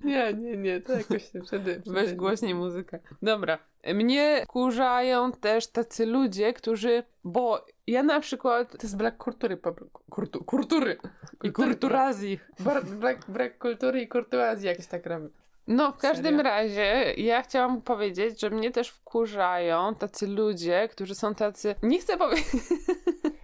Nie, 0.00 0.32
nie, 0.34 0.56
nie, 0.56 0.80
to 0.80 0.92
jakoś 0.92 1.32
się 1.32 1.42
wtedy... 1.46 1.82
Weź 1.86 2.02
wtedy- 2.02 2.16
głośniej 2.16 2.54
muzykę. 2.54 2.98
Dobra. 3.22 3.58
Mnie 3.94 4.44
kurzają 4.48 5.32
też 5.32 5.66
tacy 5.66 6.06
ludzie, 6.06 6.52
którzy... 6.52 7.02
Bo 7.24 7.66
ja 7.86 8.02
na 8.02 8.20
przykład... 8.20 8.70
To 8.70 8.78
jest 8.82 8.96
brak 8.96 9.16
kultury, 9.16 9.58
kurtu, 10.10 10.44
kultury. 10.44 10.98
I 11.42 11.52
kurturazji. 11.52 12.40
Brak, 12.60 12.84
brak, 12.84 13.24
brak 13.28 13.58
kultury 13.58 14.00
i 14.00 14.08
kurtuazji 14.08 14.66
jakoś 14.66 14.86
tak 14.86 15.06
robię. 15.06 15.28
No, 15.66 15.92
w 15.92 15.98
każdym 15.98 16.36
Serio? 16.36 16.42
razie 16.42 17.14
ja 17.16 17.42
chciałam 17.42 17.82
powiedzieć, 17.82 18.40
że 18.40 18.50
mnie 18.50 18.70
też 18.70 18.88
wkurzają 18.88 19.94
tacy 19.94 20.26
ludzie, 20.26 20.88
którzy 20.88 21.14
są 21.14 21.34
tacy. 21.34 21.74
Nie 21.82 21.98
chcę 21.98 22.16
powiedzieć. 22.16 22.46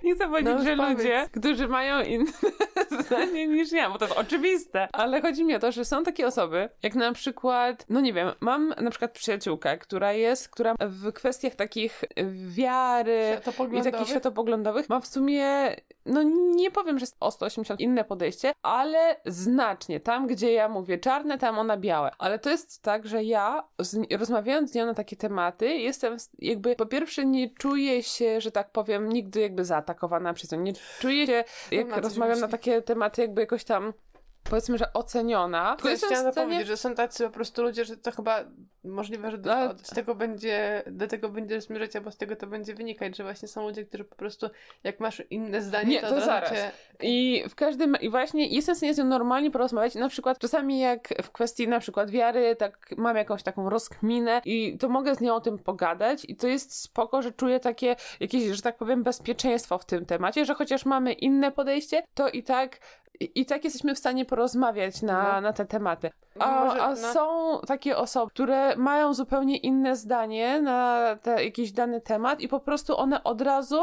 Nie 0.05 0.15
chcę 0.15 0.27
powiedzieć, 0.29 0.55
No, 0.59 0.65
że 0.65 0.77
powiedz. 0.77 0.99
ludzie, 0.99 1.27
którzy 1.33 1.69
mają 1.69 2.05
inne 2.05 2.33
zdanie 3.00 3.47
niż 3.49 3.73
ja, 3.73 3.91
bo 3.91 3.99
to 3.99 4.05
jest 4.05 4.19
oczywiste. 4.19 4.89
Ale 4.93 5.21
chodzi 5.21 5.45
mi 5.45 5.55
o 5.55 5.59
to, 5.59 5.73
że 5.73 5.85
są 5.85 6.03
takie 6.05 6.27
osoby, 6.27 6.69
jak 6.83 6.95
na 6.95 7.12
przykład, 7.12 7.87
no 7.89 8.00
nie 8.00 8.12
wiem, 8.12 8.29
mam 8.41 8.75
na 8.81 8.91
przykład 8.91 9.11
przyjaciółkę, 9.12 9.79
która 9.79 10.12
jest, 10.12 10.49
która 10.49 10.75
w 10.81 11.12
kwestiach 11.12 11.55
takich 11.55 12.05
wiary 12.47 13.41
i 13.79 13.83
takich 13.83 14.09
światopoglądowych 14.09 14.89
ma 14.89 15.00
w 15.00 15.07
sumie, 15.07 15.77
no 16.07 16.23
nie 16.54 16.71
powiem, 16.71 16.99
że 16.99 17.02
jest 17.02 17.16
o 17.21 17.30
180 17.30 17.80
inne 17.80 18.04
podejście, 18.04 18.52
ale 18.62 19.16
znacznie. 19.26 20.00
Tam, 20.00 20.26
gdzie 20.26 20.52
ja 20.52 20.69
mówię 20.69 20.99
czarne, 20.99 21.38
tam 21.38 21.59
ona 21.59 21.76
białe. 21.76 22.11
Ale 22.19 22.38
to 22.38 22.50
jest 22.50 22.83
tak, 22.83 23.07
że 23.07 23.25
ja 23.25 23.69
z, 23.78 24.12
rozmawiając 24.19 24.71
z 24.71 24.75
nią 24.75 24.87
na 24.87 24.95
takie 24.95 25.16
tematy, 25.16 25.66
jestem 25.66 26.16
jakby, 26.38 26.76
po 26.76 26.87
pierwsze 26.87 27.26
nie 27.26 27.50
czuję 27.50 28.02
się, 28.02 28.40
że 28.40 28.50
tak 28.50 28.71
powiem, 28.71 29.09
nigdy 29.09 29.40
jakby 29.40 29.64
zaatakowana 29.64 30.35
przez 30.35 30.52
nią. 30.52 30.61
Nie 30.61 30.73
czuję 31.00 31.26
się, 31.26 31.45
jak 31.71 31.95
coś 31.95 32.02
rozmawiam 32.02 32.40
na 32.40 32.49
takie 32.49 32.83
tematy, 32.83 33.23
jakby 33.23 33.40
jakoś 33.40 33.64
tam 33.64 33.92
powiedzmy, 34.45 34.79
że 34.79 34.93
oceniona. 34.93 35.77
To 35.83 35.89
jestem 35.89 36.11
chciałam 36.11 36.33
stanie- 36.33 36.47
powiedzieć, 36.47 36.67
że 36.67 36.77
są 36.77 36.95
tacy 36.95 37.25
po 37.25 37.31
prostu 37.31 37.63
ludzie, 37.63 37.85
że 37.85 37.97
to 37.97 38.13
chyba 38.13 38.45
możliwe, 38.85 39.31
że 39.31 39.39
do, 39.39 39.55
Ale- 39.55 39.71
od 39.71 39.91
tego 39.91 40.15
będzie, 40.15 40.83
do 40.87 41.07
tego 41.07 41.29
będzie 41.29 41.61
zmierzać, 41.61 41.97
albo 41.97 42.11
z 42.11 42.17
tego 42.17 42.37
to 42.37 42.47
będzie 42.47 42.75
wynikać, 42.75 43.17
że 43.17 43.23
właśnie 43.23 43.49
są 43.49 43.63
ludzie, 43.63 43.85
którzy 43.85 44.05
po 44.05 44.17
prostu, 44.17 44.51
jak 44.85 45.01
masz 45.01 45.23
inne 45.31 45.63
zdanie, 45.63 45.89
Nie, 45.91 46.01
to, 46.01 46.09
to 46.09 46.21
zaraz. 46.21 46.51
Cię... 46.51 46.71
I 47.03 47.45
w 47.49 47.55
każdym, 47.55 47.97
i 48.01 48.11
właśnie 48.11 48.47
jestem 48.47 48.75
w 48.75 48.79
stanie 48.79 48.95
z 48.95 48.99
nią 48.99 49.05
normalnie 49.05 49.51
porozmawiać. 49.51 49.95
Na 49.95 50.09
przykład 50.09 50.39
czasami 50.39 50.81
jak 50.81 51.09
w 51.23 51.31
kwestii 51.31 51.69
na 51.69 51.81
przykład 51.81 52.11
wiary, 52.11 52.57
tak 52.57 52.95
mam 52.97 53.17
jakąś 53.17 53.43
taką 53.43 53.71
rozkminę 53.71 54.43
i 54.45 54.79
to 54.79 54.89
mogę 54.89 55.15
z 55.15 55.21
nią 55.21 55.35
o 55.35 55.41
tym 55.41 55.59
pogadać 55.59 56.25
i 56.29 56.37
to 56.37 56.47
jest 56.47 56.81
spoko, 56.83 57.23
że 57.23 57.33
czuję 57.33 57.61
takie 57.61 57.97
jakieś, 58.21 58.43
że 58.57 58.63
tak 58.63 58.77
powiem, 58.77 59.03
bezpieczeństwo 59.03 59.79
w 59.79 59.85
tym 59.85 60.07
temacie, 60.07 60.45
że 60.45 60.55
chociaż 60.55 60.85
mamy 60.85 61.13
inne 61.13 61.53
podejście, 61.53 62.03
to 62.15 62.29
i 62.29 62.43
tak 62.43 62.79
i, 63.21 63.41
i 63.41 63.47
tak 63.47 63.65
jesteśmy 63.65 63.95
w 63.95 63.99
stanie 63.99 64.25
porozmawiać 64.25 65.03
na, 65.03 65.33
No. 65.35 65.41
na 65.41 65.53
te 65.53 65.67
tematy. 65.67 66.11
A, 66.39 66.65
Może- 66.65 66.83
a 66.83 66.91
no. 66.91 66.97
są 66.97 67.59
takie 67.67 67.97
osoby, 67.97 68.31
które 68.31 68.77
mają 68.77 69.15
zupełnie 69.15 69.57
inne 69.57 69.97
zdanie 69.97 70.61
na 70.62 71.07
te, 71.23 71.45
jakiś 71.45 71.73
dany 71.73 72.00
temat 72.00 72.41
i 72.41 72.49
po 72.49 72.61
prostu 72.61 72.97
one 72.99 73.25
od 73.25 73.41
razu, 73.43 73.81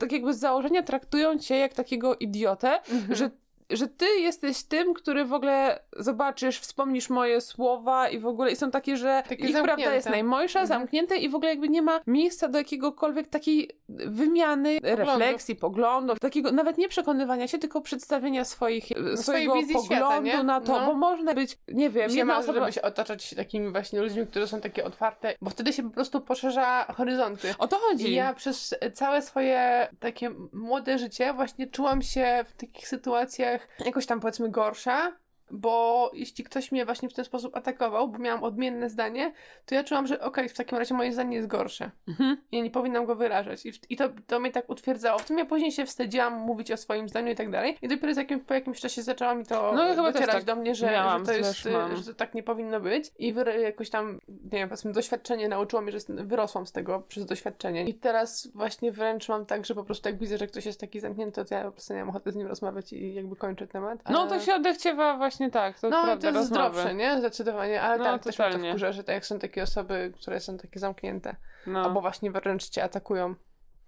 tak 0.00 0.12
jakby 0.12 0.34
z 0.34 0.38
założenia 0.38 0.82
traktują 0.82 1.38
cię 1.38 1.58
jak 1.58 1.72
takiego 1.72 2.14
idiotę, 2.16 2.80
Mhm. 2.92 3.14
że, 3.14 3.30
że 3.70 3.88
ty 3.88 4.06
jesteś 4.06 4.62
tym, 4.64 4.94
który 4.94 5.24
w 5.24 5.32
ogóle 5.32 5.80
zobaczysz, 5.96 6.58
wspomnisz 6.60 7.10
moje 7.10 7.40
słowa 7.40 8.08
i 8.08 8.18
w 8.18 8.26
ogóle 8.26 8.50
i 8.52 8.56
są 8.56 8.70
takie, 8.70 8.96
że 8.96 9.22
Takie 9.28 9.44
ich 9.46 9.52
prawda 9.52 9.66
zamknięte. 9.68 9.94
jest 9.94 10.08
najmojsza, 10.10 10.60
Mhm. 10.60 10.80
zamknięte 10.80 11.16
i 11.16 11.28
w 11.28 11.34
ogóle 11.34 11.50
jakby 11.50 11.68
nie 11.68 11.82
ma 11.82 12.00
miejsca 12.06 12.48
do 12.48 12.58
jakiegokolwiek 12.58 13.28
takiej 13.28 13.70
wymiany, 13.88 14.78
refleksji, 14.82 15.56
poglądów, 15.56 16.18
takiego 16.20 16.52
nawet 16.52 16.78
nie 16.78 16.88
przekonywania 16.88 17.48
się, 17.48 17.58
tylko 17.58 17.80
przedstawienia 17.80 18.44
swoich, 18.44 18.84
swojego 19.16 19.54
wizji 19.54 19.76
świata, 19.84 20.04
poglądu 20.04 20.26
nie? 20.30 20.42
na 20.42 20.60
to, 20.60 20.80
No. 20.80 20.86
bo 20.86 20.94
można 20.94 21.34
być, 21.34 21.58
nie 21.68 21.90
wiem, 21.90 22.10
Nie 22.10 22.24
ma, 22.24 22.38
osoba... 22.38 22.58
żeby 22.60 22.72
się 22.72 22.82
otaczać 22.82 23.24
się 23.24 23.36
takimi 23.36 23.70
właśnie 23.72 24.00
ludźmi, 24.00 24.26
którzy 24.26 24.46
są 24.48 24.60
takie 24.60 24.84
otwarte, 24.84 25.34
bo 25.40 25.50
wtedy 25.50 25.72
się 25.72 25.82
po 25.82 25.90
prostu 25.90 26.20
poszerza 26.20 26.84
horyzonty. 26.96 27.54
O 27.58 27.68
to 27.68 27.76
chodzi. 27.78 28.08
I 28.08 28.14
ja 28.14 28.34
przez 28.34 28.74
całe 28.94 29.22
swoje 29.22 29.88
takie 30.00 30.30
młode 30.52 30.98
życie 30.98 31.32
właśnie 31.32 31.66
czułam 31.66 32.02
się 32.02 32.44
w 32.48 32.52
takich 32.60 32.88
sytuacjach 32.88 33.55
jakoś 33.84 34.06
tam 34.06 34.20
powiedzmy 34.20 34.50
gorsza, 34.50 35.16
bo 35.50 36.10
jeśli 36.14 36.44
ktoś 36.44 36.72
mnie 36.72 36.84
właśnie 36.84 37.08
w 37.08 37.12
ten 37.14 37.24
sposób 37.24 37.56
atakował, 37.56 38.08
bo 38.08 38.18
miałam 38.18 38.44
odmienne 38.44 38.90
zdanie, 38.90 39.32
to 39.66 39.74
ja 39.74 39.84
czułam, 39.84 40.06
że 40.06 40.20
okej, 40.20 40.48
w 40.48 40.54
takim 40.54 40.78
razie 40.78 40.94
moje 40.94 41.12
zdanie 41.12 41.36
jest 41.36 41.48
gorsze. 41.48 41.90
Mhm. 42.08 42.36
I 42.52 42.62
nie 42.62 42.70
powinnam 42.70 43.06
go 43.06 43.16
wyrażać. 43.16 43.66
I, 43.66 43.72
i 43.88 43.96
to, 43.96 44.08
to 44.26 44.40
mnie 44.40 44.52
tak 44.52 44.70
utwierdzało. 44.70 45.18
W 45.18 45.24
tym 45.24 45.38
ja 45.38 45.44
później 45.46 45.72
się 45.72 45.86
wstydziłam 45.86 46.34
mówić 46.40 46.70
o 46.72 46.76
swoim 46.76 47.08
zdaniu 47.08 47.32
i 47.32 47.34
tak 47.34 47.50
dalej. 47.50 47.78
I 47.82 47.88
dopiero 47.88 48.14
z 48.14 48.16
jakim, 48.16 48.40
po 48.40 48.54
jakimś 48.54 48.80
czasie 48.80 49.02
zaczęło 49.02 49.34
mi 49.34 49.46
to 49.46 49.72
No, 49.74 49.88
ja 49.88 49.94
chyba 49.94 50.12
docierać 50.12 50.34
tak 50.34 50.44
do 50.44 50.56
mnie, 50.56 50.74
że, 50.74 50.86
miałam, 50.86 51.20
że 51.20 51.26
to 51.26 51.38
jest, 51.38 51.64
mam. 51.64 51.96
że 51.96 52.04
to 52.04 52.14
tak 52.14 52.34
nie 52.34 52.42
powinno 52.42 52.80
być. 52.80 53.12
I 53.18 53.34
wyra- 53.34 53.58
jakoś 53.58 53.90
tam, 53.90 54.20
nie 54.28 54.58
wiem, 54.58 54.68
powiedzmy, 54.68 54.92
doświadczenie 54.92 55.48
nauczyło 55.48 55.82
mnie, 55.82 55.92
że 55.92 55.98
wyrosłam 56.08 56.66
z 56.66 56.72
tego 56.72 57.00
przez 57.08 57.26
doświadczenie. 57.26 57.84
I 57.84 57.94
teraz 57.94 58.48
właśnie 58.54 58.92
wręcz 58.92 59.28
mam 59.28 59.46
tak, 59.46 59.66
że 59.66 59.74
po 59.74 59.84
prostu 59.84 60.08
jak 60.08 60.18
widzę, 60.18 60.38
że 60.38 60.46
ktoś 60.46 60.66
jest 60.66 60.80
taki 60.80 61.00
zamknięty, 61.00 61.44
to 61.44 61.54
ja 61.54 61.64
po 61.64 61.72
prostu 61.72 61.94
nie 61.94 62.00
mam 62.00 62.08
ochoty 62.08 62.32
z 62.32 62.36
nim 62.36 62.46
rozmawiać 62.46 62.92
i 62.92 63.14
jakby 63.14 63.36
kończę 63.36 63.66
temat. 63.66 63.98
No 64.10 64.26
to 64.26 64.40
się 64.40 64.54
odechciewa 64.54 65.16
właśnie 65.16 65.35
tak, 65.52 65.80
to 65.80 65.90
no, 65.90 66.04
prawda, 66.04 66.20
to 66.32 66.38
jest 66.38 66.50
rozmowy. 66.50 66.70
zdrowsze, 66.70 66.94
nie? 66.94 67.18
Zdecydowanie, 67.18 67.82
ale 67.82 67.98
No, 67.98 68.04
tak, 68.04 68.22
też 68.22 68.38
mnie 68.38 68.50
to 68.50 68.58
wkurza, 68.58 68.92
że 68.92 69.04
tak 69.04 69.14
jak 69.14 69.26
są 69.26 69.38
takie 69.38 69.62
osoby, 69.62 70.12
które 70.20 70.40
są 70.40 70.56
takie 70.56 70.80
zamknięte, 70.80 71.36
No, 71.66 71.84
albo 71.84 72.00
właśnie 72.00 72.30
wręcz 72.30 72.68
cię 72.68 72.84
atakują. 72.84 73.34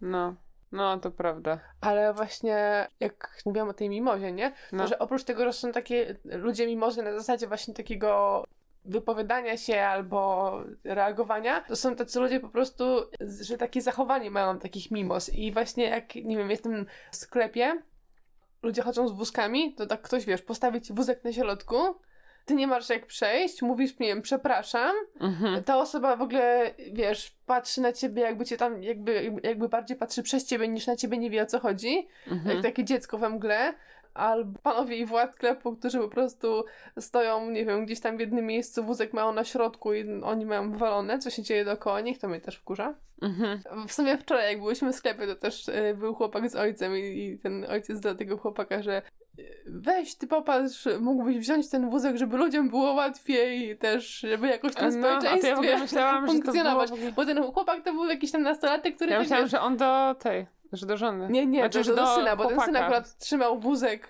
no, 0.00 0.34
no, 0.72 0.98
to 0.98 1.10
prawda. 1.10 1.60
Ale 1.80 2.14
właśnie 2.14 2.86
jak 3.00 3.40
mówiłam 3.46 3.68
o 3.68 3.74
tej 3.74 3.88
mimozie, 3.88 4.32
nie? 4.32 4.52
No. 4.72 4.82
To, 4.82 4.88
że 4.88 4.98
oprócz 4.98 5.24
tego, 5.24 5.44
że 5.44 5.52
są 5.52 5.72
takie 5.72 6.16
ludzie 6.24 6.66
mimozy 6.66 7.02
na 7.02 7.12
zasadzie 7.12 7.46
właśnie 7.48 7.74
takiego 7.74 8.44
wypowiadania 8.84 9.56
się 9.56 9.80
albo 9.80 10.52
reagowania, 10.84 11.60
to 11.60 11.76
są 11.76 11.96
tacy 11.96 12.20
ludzie 12.20 12.40
po 12.40 12.48
prostu, 12.48 12.84
że 13.40 13.58
takie 13.58 13.82
zachowanie 13.82 14.30
mają 14.30 14.58
takich 14.58 14.90
mimos 14.90 15.28
i 15.28 15.52
właśnie 15.52 15.84
jak, 15.84 16.14
nie 16.14 16.36
wiem, 16.36 16.50
jestem 16.50 16.86
w 17.10 17.16
sklepie, 17.16 17.82
ludzie 18.62 18.82
chodzą 18.82 19.08
z 19.08 19.12
wózkami, 19.12 19.74
to 19.74 19.86
tak 19.86 20.02
ktoś, 20.02 20.24
wiesz, 20.24 20.42
postawi 20.42 20.80
ci 20.80 20.92
wózek 20.92 21.24
na 21.24 21.32
środku, 21.32 21.76
ty 22.44 22.54
nie 22.54 22.66
masz 22.66 22.88
jak 22.88 23.06
przejść, 23.06 23.62
mówisz, 23.62 23.98
nie 23.98 24.06
wiem, 24.06 24.22
przepraszam, 24.22 24.94
Mhm. 25.20 25.64
ta 25.64 25.78
osoba 25.78 26.16
w 26.16 26.22
ogóle, 26.22 26.74
wiesz, 26.92 27.36
patrzy 27.46 27.80
na 27.80 27.92
ciebie, 27.92 28.22
jakby 28.22 28.44
cię 28.44 28.56
tam, 28.56 28.82
jakby, 28.82 29.32
jakby 29.42 29.68
bardziej 29.68 29.96
patrzy 29.96 30.22
przez 30.22 30.46
ciebie 30.46 30.68
niż 30.68 30.86
na 30.86 30.96
ciebie, 30.96 31.18
nie 31.18 31.30
wie 31.30 31.42
o 31.42 31.46
co 31.46 31.58
chodzi, 31.60 32.08
Mhm. 32.30 32.54
jak 32.56 32.62
takie 32.64 32.84
dziecko 32.84 33.18
we 33.18 33.28
mgle, 33.28 33.74
albo 34.18 34.58
panowie 34.62 34.96
i 34.96 35.06
wład 35.06 35.34
sklepu, 35.34 35.76
którzy 35.76 35.98
po 35.98 36.08
prostu 36.08 36.64
stoją, 37.00 37.50
nie 37.50 37.64
wiem, 37.64 37.84
gdzieś 37.84 38.00
tam 38.00 38.16
w 38.16 38.20
jednym 38.20 38.46
miejscu, 38.46 38.84
wózek 38.84 39.12
mają 39.12 39.32
na 39.32 39.44
środku 39.44 39.94
i 39.94 40.22
oni 40.22 40.46
mają 40.46 40.72
wywalone, 40.72 41.18
co 41.18 41.30
się 41.30 41.42
dzieje 41.42 41.64
dookoła 41.64 42.00
nich, 42.00 42.18
to 42.18 42.28
mnie 42.28 42.40
też 42.40 42.56
wkurza. 42.56 42.94
Mhm. 43.22 43.62
W 43.88 43.92
sumie 43.92 44.18
wczoraj, 44.18 44.52
jak 44.52 44.62
byliśmy 44.62 44.92
w 44.92 44.96
sklepie, 44.96 45.26
to 45.26 45.34
też 45.34 45.68
y, 45.68 45.96
był 45.98 46.14
chłopak 46.14 46.50
z 46.50 46.56
ojcem 46.56 46.96
i, 46.96 47.00
i 47.00 47.38
ten 47.38 47.66
ojciec 47.68 48.00
do 48.00 48.14
tego 48.14 48.38
chłopaka, 48.38 48.82
że 48.82 49.02
y, 49.38 49.44
weź, 49.66 50.14
ty 50.14 50.26
popatrz, 50.26 50.88
mógłbyś 51.00 51.38
wziąć 51.38 51.70
ten 51.70 51.90
wózek, 51.90 52.16
żeby 52.16 52.36
ludziom 52.36 52.68
było 52.68 52.92
łatwiej 52.92 53.78
też, 53.78 54.18
żeby 54.18 54.48
jakoś 54.48 54.74
tam 54.74 55.00
No, 55.00 55.08
to 55.08 55.08
ja 55.08 55.18
społeczeństwie 55.18 55.78
myślałam, 55.78 56.26
że 56.26 56.32
to 56.32 56.32
było 56.32 56.32
funkcjonować. 56.32 56.90
ogóle... 56.90 57.12
Bo 57.12 57.26
ten 57.26 57.42
chłopak 57.42 57.84
to 57.84 57.92
był 57.92 58.04
jakiś 58.04 58.32
tam 58.32 58.42
nastolatek, 58.42 58.96
który 58.96 59.10
Ja 59.10 59.16
tak, 59.16 59.22
myślałam, 59.22 59.44
wiesz, 59.44 59.50
że 59.50 59.60
on 59.60 59.76
do 59.76 60.14
tej, 60.18 60.46
że 60.72 60.86
do 60.86 60.96
żony. 60.96 61.28
Nie, 61.30 61.46
nie, 61.46 61.60
Znaczy, 61.60 61.84
to 61.84 61.90
do 61.90 61.96
do 61.96 62.14
syna, 62.14 62.36
bo 62.36 62.44
ten 62.44 62.60
syn 62.60 62.64
chłopaka. 62.64 62.86
akurat 62.86 63.18
trzymał 63.18 63.58
wózek, 63.60 64.08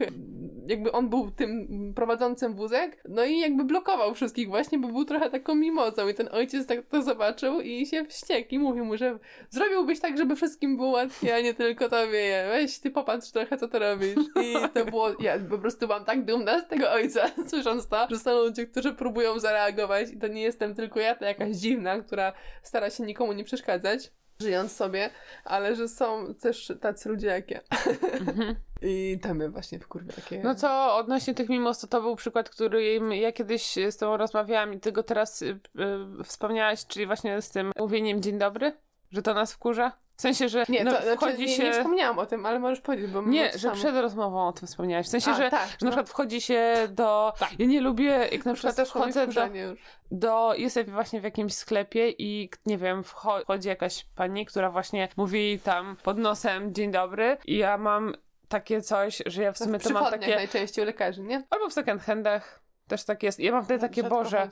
jakby 0.66 0.92
on 0.92 1.08
był 1.08 1.30
tym 1.30 1.68
prowadzącym 1.96 2.54
wózek, 2.54 3.02
no 3.08 3.24
i 3.24 3.38
jakby 3.38 3.64
blokował 3.64 4.14
wszystkich 4.14 4.48
właśnie, 4.48 4.78
bo 4.78 4.88
był 4.88 5.04
trochę 5.04 5.30
taką 5.30 5.54
mimozą 5.54 6.08
i 6.08 6.14
ten 6.14 6.28
ojciec 6.32 6.66
tak 6.66 6.86
to 6.86 7.02
zobaczył 7.02 7.60
i 7.60 7.86
się 7.86 8.04
wściekł 8.04 8.54
i 8.54 8.58
mówił 8.58 8.84
mu, 8.84 8.96
że 8.96 9.18
zrobiłbyś 9.50 10.00
tak, 10.00 10.18
żeby 10.18 10.36
wszystkim 10.36 10.76
było 10.76 10.88
łatwiej, 10.88 11.32
a 11.32 11.40
nie 11.40 11.54
tylko 11.54 11.88
tobie. 11.88 12.46
Weź, 12.48 12.78
ty 12.78 12.90
popatrz 12.90 13.30
trochę, 13.30 13.58
co 13.58 13.68
to 13.68 13.78
robisz. 13.78 14.16
I 14.42 14.54
to 14.74 14.84
było, 14.84 15.08
ja 15.20 15.38
po 15.50 15.58
prostu 15.58 15.86
byłam 15.86 16.04
tak 16.04 16.24
dumna 16.24 16.60
z 16.60 16.68
tego 16.68 16.90
ojca, 16.92 17.30
słysząc 17.50 17.88
to, 17.88 18.06
że 18.10 18.18
są 18.18 18.42
ludzie, 18.42 18.66
którzy 18.66 18.94
próbują 18.94 19.38
zareagować 19.38 20.10
i 20.10 20.18
to 20.18 20.28
nie 20.28 20.42
jestem 20.42 20.74
tylko 20.74 21.00
ja, 21.00 21.14
to 21.14 21.24
jakaś 21.24 21.56
dziwna, 21.56 22.00
która 22.00 22.32
stara 22.62 22.90
się 22.90 23.04
nikomu 23.04 23.32
nie 23.32 23.44
przeszkadzać 23.44 24.10
żyjąc 24.42 24.72
sobie, 24.72 25.10
ale 25.44 25.76
że 25.76 25.88
są 25.88 26.34
też 26.34 26.72
tacy 26.80 27.08
ludzie 27.08 27.26
jak 27.26 27.50
ja. 27.50 27.60
Mhm. 28.20 28.56
I 28.82 29.18
mnie 29.34 29.48
właśnie 29.48 29.78
wkurwia 29.78 30.12
takie... 30.12 30.40
No 30.42 30.54
co, 30.54 30.96
odnośnie 30.96 31.34
tych 31.34 31.48
mimos, 31.48 31.78
to 31.78 31.86
to 31.86 32.00
był 32.00 32.16
przykład, 32.16 32.50
który 32.50 33.00
ja 33.12 33.32
kiedyś 33.32 33.74
z 33.90 33.96
tobą 33.96 34.16
rozmawiałam 34.16 34.74
i 34.74 34.80
ty 34.80 34.92
go 34.92 35.02
teraz 35.02 35.42
y, 35.42 35.60
y, 36.20 36.24
wspomniałaś, 36.24 36.86
czyli 36.86 37.06
właśnie 37.06 37.42
z 37.42 37.50
tym 37.50 37.72
mówieniem 37.78 38.22
dzień 38.22 38.38
dobry, 38.38 38.72
że 39.10 39.22
to 39.22 39.34
nas 39.34 39.52
wkurza. 39.52 39.92
W 40.18 40.20
sensie, 40.22 40.48
że 40.48 40.64
nie, 40.68 40.84
no, 40.84 40.92
to, 40.92 41.02
znaczy, 41.02 41.16
wchodzi 41.16 41.36
znaczy, 41.36 41.52
się... 41.52 41.62
Nie, 41.62 41.68
nie 41.68 41.74
wspomniałam 41.74 42.18
o 42.18 42.26
tym, 42.26 42.46
ale 42.46 42.58
możesz 42.58 42.80
powiedzieć, 42.80 43.10
bo... 43.10 43.22
Nie, 43.22 43.58
że 43.58 43.70
przed 43.72 43.96
rozmową 43.96 44.48
o 44.48 44.52
tym 44.52 44.68
wspomniałaś. 44.68 45.06
W 45.06 45.08
sensie, 45.08 45.30
A, 45.30 45.34
że, 45.34 45.50
tak, 45.50 45.68
że 45.68 45.76
na 45.80 45.86
no. 45.86 45.90
przykład 45.90 46.08
wchodzi 46.08 46.40
się 46.40 46.74
do... 46.90 47.32
Tak. 47.38 47.50
Ja 47.58 47.66
nie 47.66 47.80
lubię, 47.80 48.28
jak 48.32 48.44
na 48.44 48.54
przykład 48.54 48.76
też 48.76 48.88
wchodzę 48.88 49.26
do, 49.26 49.48
do... 50.10 50.54
Jestem 50.54 50.86
właśnie 50.86 51.20
w 51.20 51.24
jakimś 51.24 51.54
sklepie 51.54 52.10
i 52.10 52.50
nie 52.66 52.78
wiem, 52.78 53.04
wchodzi 53.04 53.68
jakaś 53.68 54.06
pani, 54.14 54.46
która 54.46 54.70
właśnie 54.70 55.08
mówi 55.16 55.60
tam 55.64 55.96
pod 56.02 56.18
nosem 56.18 56.74
dzień 56.74 56.90
dobry 56.90 57.36
i 57.46 57.56
ja 57.56 57.78
mam 57.78 58.14
takie 58.48 58.82
coś, 58.82 59.22
że 59.26 59.42
ja 59.42 59.52
w 59.52 59.58
sumie 59.58 59.78
to, 59.78 59.88
to 59.88 59.94
mam 59.94 60.10
takie... 60.10 60.34
najczęściej 60.34 60.84
u 60.84 60.86
lekarzy, 60.86 61.22
nie? 61.22 61.42
Albo 61.50 61.68
w 61.68 61.72
second 61.72 62.02
handach. 62.02 62.60
Też 62.88 63.04
tak 63.04 63.22
jest. 63.22 63.40
Ja 63.40 63.52
mam 63.52 63.64
wtedy 63.64 63.80
takie, 63.80 64.02
Boże, 64.02 64.48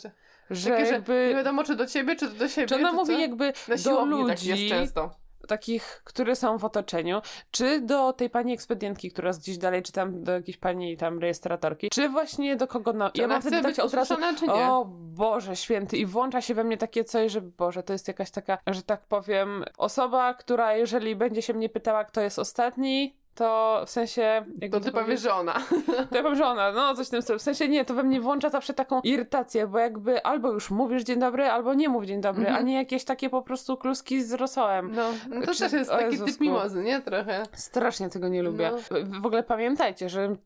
że 0.51 0.71
takie, 0.71 0.85
jakby... 0.85 1.13
Że 1.13 1.29
nie 1.29 1.35
wiadomo, 1.35 1.65
czy 1.65 1.77
do 1.77 1.87
ciebie, 1.87 2.17
czy 2.17 2.29
do 2.29 2.49
siebie. 2.49 2.67
Czy 2.67 2.75
ona 2.75 2.93
mówi 2.93 3.15
co? 3.15 3.21
jakby 3.21 3.53
Na 3.69 3.77
do 3.77 4.05
ludzi... 4.05 4.29
Tak 4.29 4.45
jest 4.45 4.69
często 4.69 5.26
takich, 5.49 6.03
które 6.05 6.37
są 6.37 6.59
w 6.59 6.65
otoczeniu, 6.65 7.21
czy 7.51 7.81
do 7.81 8.13
tej 8.13 8.31
pani 8.31 8.53
ekspedientki, 8.53 9.11
która 9.11 9.29
jest 9.29 9.41
gdzieś 9.41 9.59
dalej, 9.59 9.83
czy 9.83 9.93
tam 9.93 10.25
do 10.25 10.33
jakiejś 10.33 10.57
pani 10.57 10.97
tam 10.97 11.19
rejestratorki, 11.19 11.91
czy 11.91 12.09
właśnie 12.09 12.57
do 12.57 12.67
kogo 12.67 12.93
no. 12.93 13.11
ja 13.15 13.29
mam 13.29 13.43
wtedy 13.43 13.63
takie 13.63 13.83
od 13.83 13.95
razu, 13.95 14.15
o 14.49 14.85
Boże 14.95 15.57
święty 15.57 15.97
i 15.97 16.07
włącza 16.07 16.41
się 16.41 16.55
we 16.55 16.65
mnie 16.65 16.77
takie 16.77 17.05
coś, 17.05 17.33
że 17.33 17.41
Boże, 17.41 17.83
to 17.83 17.93
jest 17.93 18.09
jakaś 18.09 18.31
taka, 18.31 18.59
że 18.67 18.83
tak 18.83 19.07
powiem, 19.07 19.65
osoba, 19.79 20.35
która 20.35 20.75
jeżeli 20.75 21.17
będzie 21.17 21.43
się 21.43 21.55
mnie 21.55 21.69
pytała, 21.69 22.05
kto 22.05 22.21
jest 22.21 22.39
ostatni, 22.39 23.17
to 23.37 23.83
w 23.87 23.91
sensie... 23.91 24.45
To 24.71 24.81
ty 24.81 24.93
powiesz, 24.93 25.21
że 25.21 25.35
ona. 25.35 25.55
To 26.11 26.17
ja 26.17 26.23
powiem, 26.23 26.39
że 26.39 26.47
ona, 26.47 26.73
no 26.73 26.95
coś 26.95 27.07
w 27.07 27.11
tym 27.11 27.23
stylu. 27.23 27.39
W 27.39 27.43
sensie 27.43 27.69
nie, 27.69 27.85
to 27.85 27.95
we 27.95 28.03
mnie 28.03 28.21
włącza 28.21 28.49
zawsze 28.49 28.75
taką 28.75 29.01
irytację, 29.01 29.67
bo 29.67 29.79
jakby 29.79 30.23
albo 30.23 30.53
już 30.53 30.71
mówisz 30.71 31.03
dzień 31.03 31.21
dobry, 31.21 31.45
albo 31.45 31.75
nie 31.75 31.89
mów 31.89 32.05
dzień 32.05 32.21
dobry, 32.21 32.43
mm 32.43 32.55
-hmm. 32.55 32.59
a 32.59 32.63
nie 32.63 32.75
jakieś 32.75 33.05
takie 33.05 33.31
po 33.31 33.43
prostu 33.43 33.77
kluski 33.77 34.23
z 34.23 34.33
rosołem. 34.33 34.93
No, 34.95 35.11
no 35.31 35.47
to 35.47 35.55
Czy, 35.55 35.59
też 35.59 35.73
jest 35.73 35.91
taki 35.91 36.19
typ 36.19 36.41
mimozy, 36.41 36.83
nie? 36.83 37.01
Trochę. 37.01 37.43
Strasznie 37.53 38.09
tego 38.09 38.29
nie 38.29 38.43
lubię. 38.43 38.73
No. 38.91 39.21
W 39.21 39.27
ogóle 39.27 39.43
pamiętajcie, 39.43 40.09
że 40.09 40.37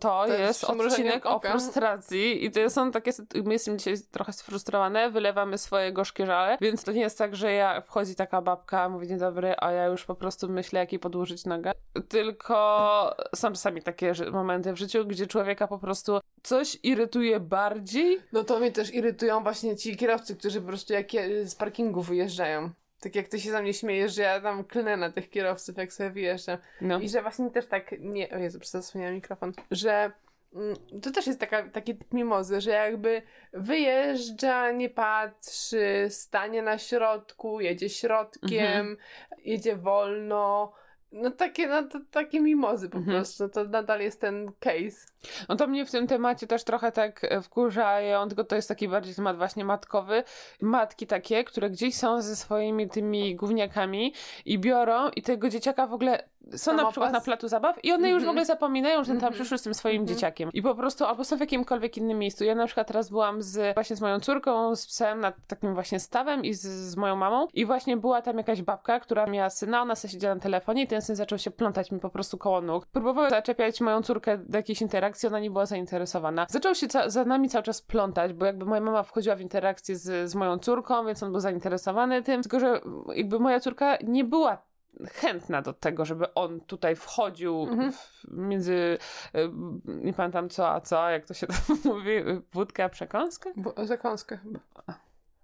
to, 0.00 0.24
to 0.26 0.32
jest 0.32 0.64
odcinek 0.64 1.26
o 1.26 1.40
frustracji 1.40 2.44
i 2.44 2.50
to 2.50 2.70
są 2.70 2.90
takie... 2.90 3.10
My 3.44 3.52
jesteśmy 3.52 3.78
dzisiaj 3.78 3.94
trochę 4.10 4.32
sfrustrowane, 4.32 5.10
wylewamy 5.10 5.58
swoje 5.58 5.92
gorzkie 5.92 6.26
żale, 6.26 6.58
więc 6.60 6.84
to 6.84 6.92
nie 6.92 7.00
jest 7.00 7.18
tak, 7.18 7.36
że 7.36 7.52
ja 7.52 7.80
wchodzi 7.80 8.14
taka 8.14 8.42
babka, 8.42 8.88
mówi 8.88 9.08
dzień 9.08 9.18
dobry, 9.18 9.54
a 9.58 9.72
ja 9.72 9.86
już 9.86 10.04
po 10.04 10.14
prostu 10.14 10.48
myślę, 10.48 10.80
jak 10.80 10.92
jej 10.92 10.98
podłożyć 10.98 11.44
nogę. 11.44 11.72
Tylko 12.08 12.37
tylko 12.38 13.16
są 13.34 13.52
czasami 13.52 13.82
takie 13.82 14.12
momenty 14.32 14.72
w 14.72 14.76
życiu, 14.76 15.04
gdzie 15.06 15.26
człowieka 15.26 15.68
po 15.68 15.78
prostu 15.78 16.20
coś 16.42 16.78
irytuje 16.82 17.40
bardziej. 17.40 18.22
No 18.32 18.44
to 18.44 18.58
mnie 18.58 18.72
też 18.72 18.94
irytują 18.94 19.42
właśnie 19.42 19.76
ci 19.76 19.96
kierowcy, 19.96 20.36
którzy 20.36 20.60
po 20.60 20.66
prostu 20.66 20.92
jak 20.92 21.06
z 21.44 21.54
parkingu 21.54 22.02
wyjeżdżają. 22.02 22.70
Tak 23.00 23.14
jak 23.14 23.28
ty 23.28 23.40
się 23.40 23.50
za 23.50 23.62
mnie 23.62 23.74
śmiejesz, 23.74 24.14
że 24.14 24.22
ja 24.22 24.40
tam 24.40 24.64
klnę 24.64 24.96
na 24.96 25.10
tych 25.10 25.30
kierowców, 25.30 25.76
jak 25.76 25.92
sobie 25.92 26.10
wyjeżdżam. 26.10 26.58
No. 26.80 27.00
I 27.00 27.08
że 27.08 27.22
właśnie 27.22 27.50
też 27.50 27.66
tak, 27.66 27.94
nie, 28.00 28.30
o 28.30 28.36
Jezu, 28.36 28.58
zasłoniłam 28.62 29.14
mikrofon, 29.14 29.52
że 29.70 30.12
mm, 30.54 30.76
to 31.02 31.10
też 31.10 31.26
jest 31.26 31.40
taka, 31.40 31.68
taki 31.68 31.96
typ 31.96 32.12
mimozy, 32.12 32.60
że 32.60 32.70
jakby 32.70 33.22
wyjeżdża, 33.52 34.70
nie 34.70 34.90
patrzy, 34.90 36.06
stanie 36.10 36.62
na 36.62 36.78
środku, 36.78 37.60
jedzie 37.60 37.88
środkiem, 37.88 38.76
mhm. 38.76 38.96
jedzie 39.44 39.76
wolno, 39.76 40.72
no 41.12 41.30
takie, 41.30 41.66
no 41.66 41.82
to, 41.82 42.00
takie 42.10 42.40
mimozy 42.40 42.88
po 42.88 42.98
mhm. 42.98 43.16
prostu, 43.16 43.48
to 43.48 43.64
nadal 43.64 44.00
jest 44.00 44.20
ten 44.20 44.52
case. 44.60 45.06
No 45.48 45.56
to 45.56 45.66
mnie 45.66 45.86
w 45.86 45.90
tym 45.90 46.06
temacie 46.06 46.46
też 46.46 46.64
trochę 46.64 46.92
tak 46.92 47.24
e, 47.24 47.42
wkurzają, 47.42 48.28
tylko 48.28 48.44
to 48.44 48.56
jest 48.56 48.68
taki 48.68 48.88
bardziej 48.88 49.14
temat 49.14 49.36
właśnie 49.36 49.64
matkowy. 49.64 50.24
Matki 50.60 51.06
takie, 51.06 51.44
które 51.44 51.70
gdzieś 51.70 51.94
są 51.94 52.22
ze 52.22 52.36
swoimi 52.36 52.90
tymi 52.90 53.36
gówniakami 53.36 54.14
i 54.44 54.58
biorą 54.58 55.08
i 55.08 55.22
tego 55.22 55.48
dzieciaka 55.48 55.86
w 55.86 55.92
ogóle 55.92 56.28
są 56.56 56.74
na 56.74 56.90
przykład 56.90 57.12
na 57.12 57.20
platu 57.20 57.48
zabaw 57.48 57.84
i 57.84 57.92
one 57.92 57.98
mm 57.98 58.10
-hmm. 58.10 58.14
już 58.14 58.22
w 58.22 58.24
mhm. 58.24 58.30
ogóle 58.30 58.44
zapominają, 58.44 59.04
że 59.04 59.12
ten 59.12 59.20
tam 59.20 59.30
-hmm. 59.30 59.34
przyszły 59.34 59.58
z 59.58 59.62
tym 59.62 59.74
swoim 59.74 59.96
mm 59.96 60.06
-hmm. 60.06 60.08
dzieciakiem. 60.08 60.50
I 60.52 60.62
po 60.62 60.74
prostu 60.74 61.04
albo 61.04 61.24
są 61.24 61.36
w 61.36 61.40
jakimkolwiek 61.40 61.96
innym 61.96 62.18
miejscu. 62.18 62.44
Ja 62.44 62.54
na 62.54 62.66
przykład 62.66 62.86
teraz 62.86 63.10
byłam 63.10 63.42
z, 63.42 63.74
właśnie 63.74 63.96
z 63.96 64.00
moją 64.00 64.20
córką, 64.20 64.76
z 64.76 64.86
psem 64.86 65.20
nad 65.20 65.34
takim 65.46 65.74
właśnie 65.74 66.00
stawem 66.00 66.44
i 66.44 66.54
z, 66.54 66.62
z 66.62 66.96
moją 66.96 67.16
mamą 67.16 67.46
i 67.54 67.66
właśnie 67.66 67.96
była 67.96 68.22
tam 68.22 68.38
jakaś 68.38 68.62
babka, 68.62 69.00
która 69.00 69.26
miała 69.26 69.50
syna, 69.50 69.82
ona 69.82 69.94
sobie 69.94 70.12
siedziała 70.12 70.34
na 70.34 70.40
telefonie 70.40 70.82
i 70.82 70.86
ten 70.86 71.02
syn 71.02 71.16
zaczął 71.16 71.38
się 71.38 71.50
plątać 71.50 71.92
mi 71.92 72.00
po 72.00 72.10
prostu 72.10 72.38
koło 72.38 72.60
nóg. 72.60 72.86
Próbował 72.86 73.30
zaczepiać 73.30 73.80
moją 73.80 74.02
córkę 74.02 74.38
do 74.38 74.58
jakiejś 74.58 74.82
interakcji, 74.82 75.28
ona 75.28 75.40
nie 75.40 75.50
była 75.50 75.66
zainteresowana. 75.66 76.46
Zaczął 76.50 76.74
się 76.74 76.86
za 77.06 77.24
nami 77.24 77.48
cały 77.48 77.62
czas 77.62 77.82
plątać, 77.82 78.32
bo 78.32 78.46
jakby 78.46 78.64
moja 78.64 78.80
mama 78.80 79.02
wchodziła 79.02 79.36
w 79.36 79.40
interakcję 79.40 79.96
z, 79.96 80.30
z 80.30 80.34
moją 80.34 80.58
córką, 80.58 81.06
więc 81.06 81.22
on 81.22 81.32
był 81.32 81.40
zainteresowany 81.40 82.22
tym, 82.22 82.42
tylko 82.42 82.60
że 82.60 82.80
jakby 83.14 83.38
moja 83.38 83.60
córka 83.60 83.98
nie 84.04 84.24
była 84.24 84.67
chętna 85.06 85.62
do 85.62 85.72
tego, 85.72 86.04
żeby 86.04 86.34
on 86.34 86.60
tutaj 86.60 86.96
wchodził 86.96 87.62
mhm. 87.62 87.92
w, 87.92 88.24
między, 88.30 88.98
e, 89.34 89.38
nie 89.86 90.12
pamiętam 90.12 90.48
co 90.48 90.70
a 90.70 90.80
co, 90.80 91.10
jak 91.10 91.26
to 91.26 91.34
się 91.34 91.46
tam 91.46 91.56
mówi, 91.94 92.10
wódkę 92.52 92.84
a 92.84 92.88
przekąskę? 92.88 93.52
W, 93.56 93.86
zakąskę 93.86 94.36
chyba. 94.36 94.60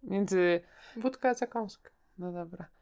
Między... 0.03 0.61
Wódka 0.97 1.29
a 1.29 1.35
zakąskę. 1.35 1.90
No 2.19 2.33
dobra. 2.33 2.74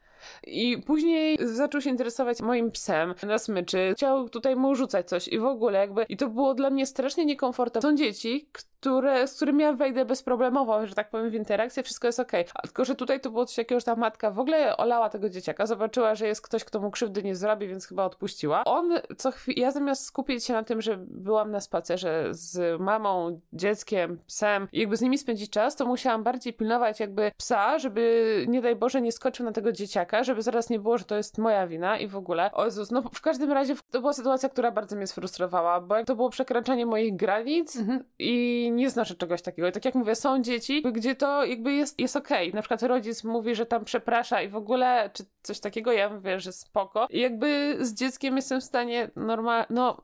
I 0.46 0.78
później 0.86 1.38
zaczął 1.40 1.80
się 1.80 1.90
interesować 1.90 2.40
moim 2.40 2.70
psem 2.70 3.14
na 3.22 3.38
smyczy. 3.38 3.92
Chciał 3.96 4.28
tutaj 4.28 4.56
mu 4.56 4.74
rzucać 4.74 5.08
coś 5.08 5.28
i 5.28 5.38
w 5.38 5.44
ogóle 5.44 5.78
jakby... 5.78 6.02
I 6.08 6.16
to 6.16 6.28
było 6.28 6.54
dla 6.54 6.70
mnie 6.70 6.86
strasznie 6.86 7.24
niekomfortowe. 7.24 7.88
Są 7.88 7.96
dzieci, 7.96 8.48
które, 8.52 9.28
z 9.28 9.36
którymi 9.36 9.62
ja 9.62 9.72
wejdę 9.72 10.04
bezproblemowo, 10.04 10.86
że 10.86 10.94
tak 10.94 11.10
powiem, 11.10 11.30
w 11.30 11.34
interakcję, 11.34 11.82
wszystko 11.82 12.08
jest 12.08 12.20
okej. 12.20 12.40
Okay. 12.42 12.62
Tylko, 12.62 12.84
że 12.84 12.94
tutaj 12.94 13.20
to 13.20 13.30
było 13.30 13.46
coś 13.46 13.56
takiego, 13.56 13.80
że 13.80 13.86
ta 13.86 13.96
matka 13.96 14.30
w 14.30 14.38
ogóle 14.38 14.76
olała 14.76 15.08
tego 15.08 15.28
dzieciaka, 15.28 15.66
zobaczyła, 15.66 16.14
że 16.14 16.26
jest 16.26 16.42
ktoś, 16.42 16.64
kto 16.64 16.80
mu 16.80 16.90
krzywdy 16.90 17.22
nie 17.22 17.36
zrobi, 17.36 17.68
więc 17.68 17.86
chyba 17.86 18.04
odpuściła. 18.04 18.64
On 18.64 18.92
co 19.16 19.30
chwilę, 19.30 19.60
ja 19.60 19.70
zamiast 19.70 20.04
skupić 20.04 20.44
się 20.44 20.52
na 20.52 20.62
tym, 20.62 20.82
że 20.82 20.96
byłam 20.98 21.50
na 21.50 21.60
spacerze 21.60 22.28
z 22.30 22.80
mamą, 22.80 23.40
dzieckiem, 23.52 24.18
psem 24.26 24.68
i 24.72 24.80
jakby 24.80 24.96
z 24.96 25.00
nimi 25.00 25.18
spędzić 25.18 25.50
czas, 25.50 25.76
to 25.76 25.86
musiałam 25.86 26.22
bardziej 26.22 26.52
pilnować 26.52 27.00
jakby 27.00 27.32
psa, 27.36 27.78
żeby 27.78 28.44
nie 28.48 28.62
daj 28.62 28.76
Boże 28.76 29.00
nie 29.00 29.12
skoczył 29.12 29.46
na 29.46 29.52
tego 29.52 29.72
dzieciaka, 29.72 30.11
żeby 30.20 30.42
zaraz 30.42 30.70
nie 30.70 30.78
było, 30.78 30.98
że 30.98 31.04
to 31.04 31.16
jest 31.16 31.38
moja 31.38 31.66
wina 31.66 31.98
i 31.98 32.08
w 32.08 32.16
ogóle. 32.16 32.52
O 32.52 32.64
Jezus, 32.64 32.90
no 32.90 33.02
w 33.02 33.20
każdym 33.20 33.52
razie 33.52 33.74
to 33.90 34.00
była 34.00 34.12
sytuacja, 34.12 34.48
która 34.48 34.70
bardzo 34.70 34.96
mnie 34.96 35.06
sfrustrowała, 35.06 35.80
bo 35.80 36.04
to 36.04 36.16
było 36.16 36.30
przekraczanie 36.30 36.86
moich 36.86 37.16
granic 37.16 37.76
mhm. 37.76 38.04
i 38.18 38.70
nie 38.74 38.90
znaczy 38.90 39.14
czegoś 39.16 39.42
takiego. 39.42 39.68
I 39.68 39.72
tak 39.72 39.84
jak 39.84 39.94
mówię, 39.94 40.14
są 40.14 40.42
dzieci, 40.42 40.82
gdzie 40.92 41.14
to 41.14 41.44
jakby 41.44 41.72
jest, 41.72 42.00
jest 42.00 42.16
okej. 42.16 42.48
Okay. 42.48 42.56
Na 42.56 42.62
przykład 42.62 42.82
rodzic 42.82 43.24
mówi, 43.24 43.54
że 43.54 43.66
tam 43.66 43.84
przeprasza 43.84 44.42
i 44.42 44.48
w 44.48 44.56
ogóle, 44.56 45.10
czy 45.12 45.24
coś 45.42 45.60
takiego, 45.60 45.92
ja 45.92 46.10
mówię, 46.10 46.40
że 46.40 46.52
spoko. 46.52 47.06
I 47.10 47.20
jakby 47.20 47.76
z 47.80 47.94
dzieckiem 47.94 48.36
jestem 48.36 48.60
w 48.60 48.64
stanie 48.64 49.10
normalnie, 49.16 49.66
no 49.70 50.02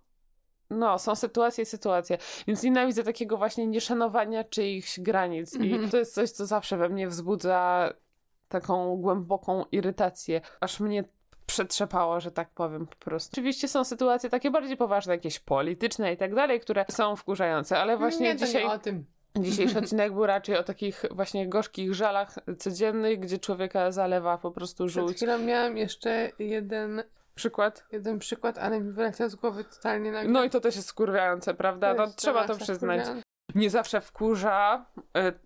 no, 0.71 0.99
są 0.99 1.15
sytuacje 1.15 1.63
i 1.63 1.67
sytuacje. 1.67 2.19
Więc 2.47 2.63
nienawidzę 2.63 3.05
takiego 3.05 3.37
właśnie 3.37 3.67
nieszanowania 3.67 4.45
czyichś 4.45 5.01
granic. 5.01 5.55
I 5.55 5.59
-hmm. 5.59 5.91
to 5.91 5.97
jest 5.97 6.15
coś, 6.15 6.31
co 6.31 6.47
zawsze 6.47 6.77
we 6.77 6.89
mnie 6.89 7.09
wzbudza 7.09 7.93
taką 8.49 8.97
głęboką 8.97 9.65
irytację. 9.73 10.41
Aż 10.61 10.81
mnie 10.81 11.05
przetrzepało, 11.47 12.21
że 12.21 12.31
tak 12.31 12.51
powiem 12.51 12.87
po 12.87 12.97
prostu. 12.97 13.31
Oczywiście 13.35 13.69
są 13.69 13.85
sytuacje 13.85 14.31
takie 14.31 14.51
bardziej 14.51 14.77
poważne, 14.77 15.15
jakieś 15.15 15.39
polityczne 15.39 16.13
i 16.13 16.17
tak 16.17 16.35
dalej, 16.35 16.61
które 16.61 16.85
są 16.91 17.17
wkurzające, 17.17 17.79
ale 17.79 17.97
właśnie 17.97 18.29
nie, 18.29 18.37
dzisiaj... 18.37 18.65
Nie 18.65 18.71
o 18.71 18.79
tym. 18.79 19.05
Dzisiejszy 19.37 19.79
odcinek 19.83 20.13
był 20.13 20.27
raczej 20.27 20.57
o 20.57 20.63
takich 20.63 21.05
właśnie 21.11 21.49
gorzkich 21.49 21.95
żalach 21.95 22.35
codziennych, 22.59 23.21
gdzie 23.21 23.39
człowieka 23.39 23.93
zalewa 23.93 24.39
po 24.39 24.51
prostu 24.51 24.89
żółć. 24.89 25.07
Przed 25.07 25.17
chwilą 25.17 25.39
miałam 25.47 25.77
jeszcze 25.77 26.31
jeden 26.39 27.03
przykład. 27.35 27.85
Jeden 27.93 28.19
przykład, 28.19 28.59
ale 28.59 28.81
mi 28.81 28.93
wyleciał 28.93 29.29
z 29.29 29.35
głowy 29.35 29.65
totalnie 29.65 30.13
nagle. 30.13 30.31
No 30.31 30.45
i 30.45 30.51
to 30.51 30.61
też 30.61 30.77
jest 30.77 30.89
skurwiające, 30.89 31.55
prawda? 31.55 31.95
No, 31.95 32.07
trzeba 32.17 32.47
to 32.47 32.57
przyznać. 32.57 33.07
Nie 33.55 33.71
zawsze 33.71 34.01
wkurza 34.01 34.87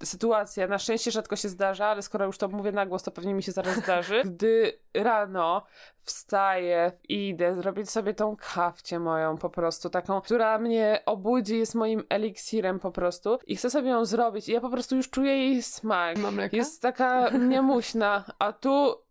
y, 0.02 0.06
sytuacja, 0.06 0.66
na 0.68 0.78
szczęście 0.78 1.10
rzadko 1.10 1.36
się 1.36 1.48
zdarza, 1.48 1.86
ale 1.86 2.02
skoro 2.02 2.26
już 2.26 2.38
to 2.38 2.48
mówię 2.48 2.72
na 2.72 2.86
głos, 2.86 3.02
to 3.02 3.10
pewnie 3.10 3.34
mi 3.34 3.42
się 3.42 3.52
zaraz 3.52 3.76
zdarzy. 3.76 4.22
Gdy 4.24 4.78
rano 4.94 5.62
wstaję 6.00 6.92
i 7.08 7.28
idę 7.28 7.54
zrobić 7.54 7.90
sobie 7.90 8.14
tą 8.14 8.36
kawcie 8.54 8.98
moją 8.98 9.38
po 9.38 9.50
prostu, 9.50 9.90
taką, 9.90 10.20
która 10.20 10.58
mnie 10.58 11.02
obudzi, 11.06 11.58
jest 11.58 11.74
moim 11.74 12.04
eliksirem 12.08 12.80
po 12.80 12.90
prostu 12.90 13.38
i 13.46 13.56
chcę 13.56 13.70
sobie 13.70 13.88
ją 13.88 14.04
zrobić 14.04 14.48
i 14.48 14.52
ja 14.52 14.60
po 14.60 14.70
prostu 14.70 14.96
już 14.96 15.10
czuję 15.10 15.38
jej 15.38 15.62
smak. 15.62 16.18
Mam 16.18 16.34
mleka? 16.34 16.56
Jest 16.56 16.82
taka 16.82 17.30
niemuśna, 17.30 18.24
a 18.38 18.52
tu 18.52 19.01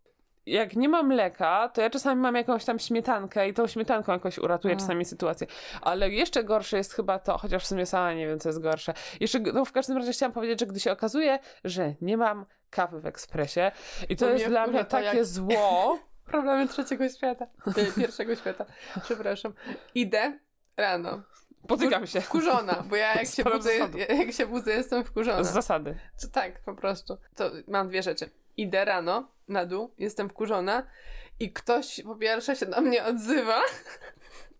jak 0.45 0.75
nie 0.75 0.89
mam 0.89 1.07
mleka, 1.07 1.69
to 1.69 1.81
ja 1.81 1.89
czasami 1.89 2.21
mam 2.21 2.35
jakąś 2.35 2.65
tam 2.65 2.79
śmietankę 2.79 3.49
i 3.49 3.53
tą 3.53 3.67
śmietanką 3.67 4.13
jakoś 4.13 4.37
uratuję 4.37 4.73
A. 4.73 4.77
czasami 4.77 5.05
sytuację. 5.05 5.47
Ale 5.81 6.09
jeszcze 6.09 6.43
gorsze 6.43 6.77
jest 6.77 6.93
chyba 6.93 7.19
to, 7.19 7.37
chociaż 7.37 7.63
w 7.63 7.67
sumie 7.67 7.85
sama 7.85 8.13
nie 8.13 8.27
wiem, 8.27 8.39
co 8.39 8.49
jest 8.49 8.61
gorsze. 8.61 8.93
Jeszcze, 9.19 9.39
no 9.39 9.65
w 9.65 9.71
każdym 9.71 9.97
razie 9.97 10.11
chciałam 10.11 10.33
powiedzieć, 10.33 10.59
że 10.59 10.65
gdy 10.65 10.79
się 10.79 10.91
okazuje, 10.91 11.39
że 11.63 11.93
nie 12.01 12.17
mam 12.17 12.45
kawy 12.69 12.99
w 12.99 13.05
ekspresie 13.05 13.71
i 14.09 14.15
to 14.15 14.25
To 14.25 14.31
jest 14.31 14.45
dla 14.47 14.67
mnie 14.67 14.85
takie 14.85 15.05
jak- 15.17 15.25
zło. 15.25 15.99
Problemy 16.31 16.67
trzeciego 16.67 17.09
świata. 17.09 17.47
Y, 17.77 17.93
Pierwszego 17.95 18.35
świata. 18.35 18.65
Przepraszam. 19.03 19.53
Idę 19.95 20.39
rano. 20.77 21.21
Potykam 21.67 22.07
się. 22.07 22.21
Wkurzona, 22.21 22.83
bo 22.89 22.95
ja 22.95 23.13
jak 23.15 23.27
się, 23.27 23.43
budzę, 23.43 23.71
jak 24.17 24.31
się 24.31 24.45
budzę, 24.47 24.71
jestem 24.71 25.03
wkurzona. 25.03 25.43
Z 25.43 25.53
zasady. 25.53 25.97
To 26.21 26.27
tak, 26.27 26.59
po 26.65 26.75
prostu. 26.75 27.17
To 27.35 27.51
mam 27.67 27.87
dwie 27.89 28.03
rzeczy. 28.03 28.29
Idę 28.57 28.85
rano 28.85 29.27
na 29.51 29.65
dół, 29.65 29.93
jestem 29.97 30.29
wkurzona 30.29 30.83
i 31.39 31.53
ktoś 31.53 32.01
po 32.03 32.15
pierwsze 32.15 32.55
się 32.55 32.65
do 32.65 32.81
mnie 32.81 33.03
odzywa. 33.05 33.61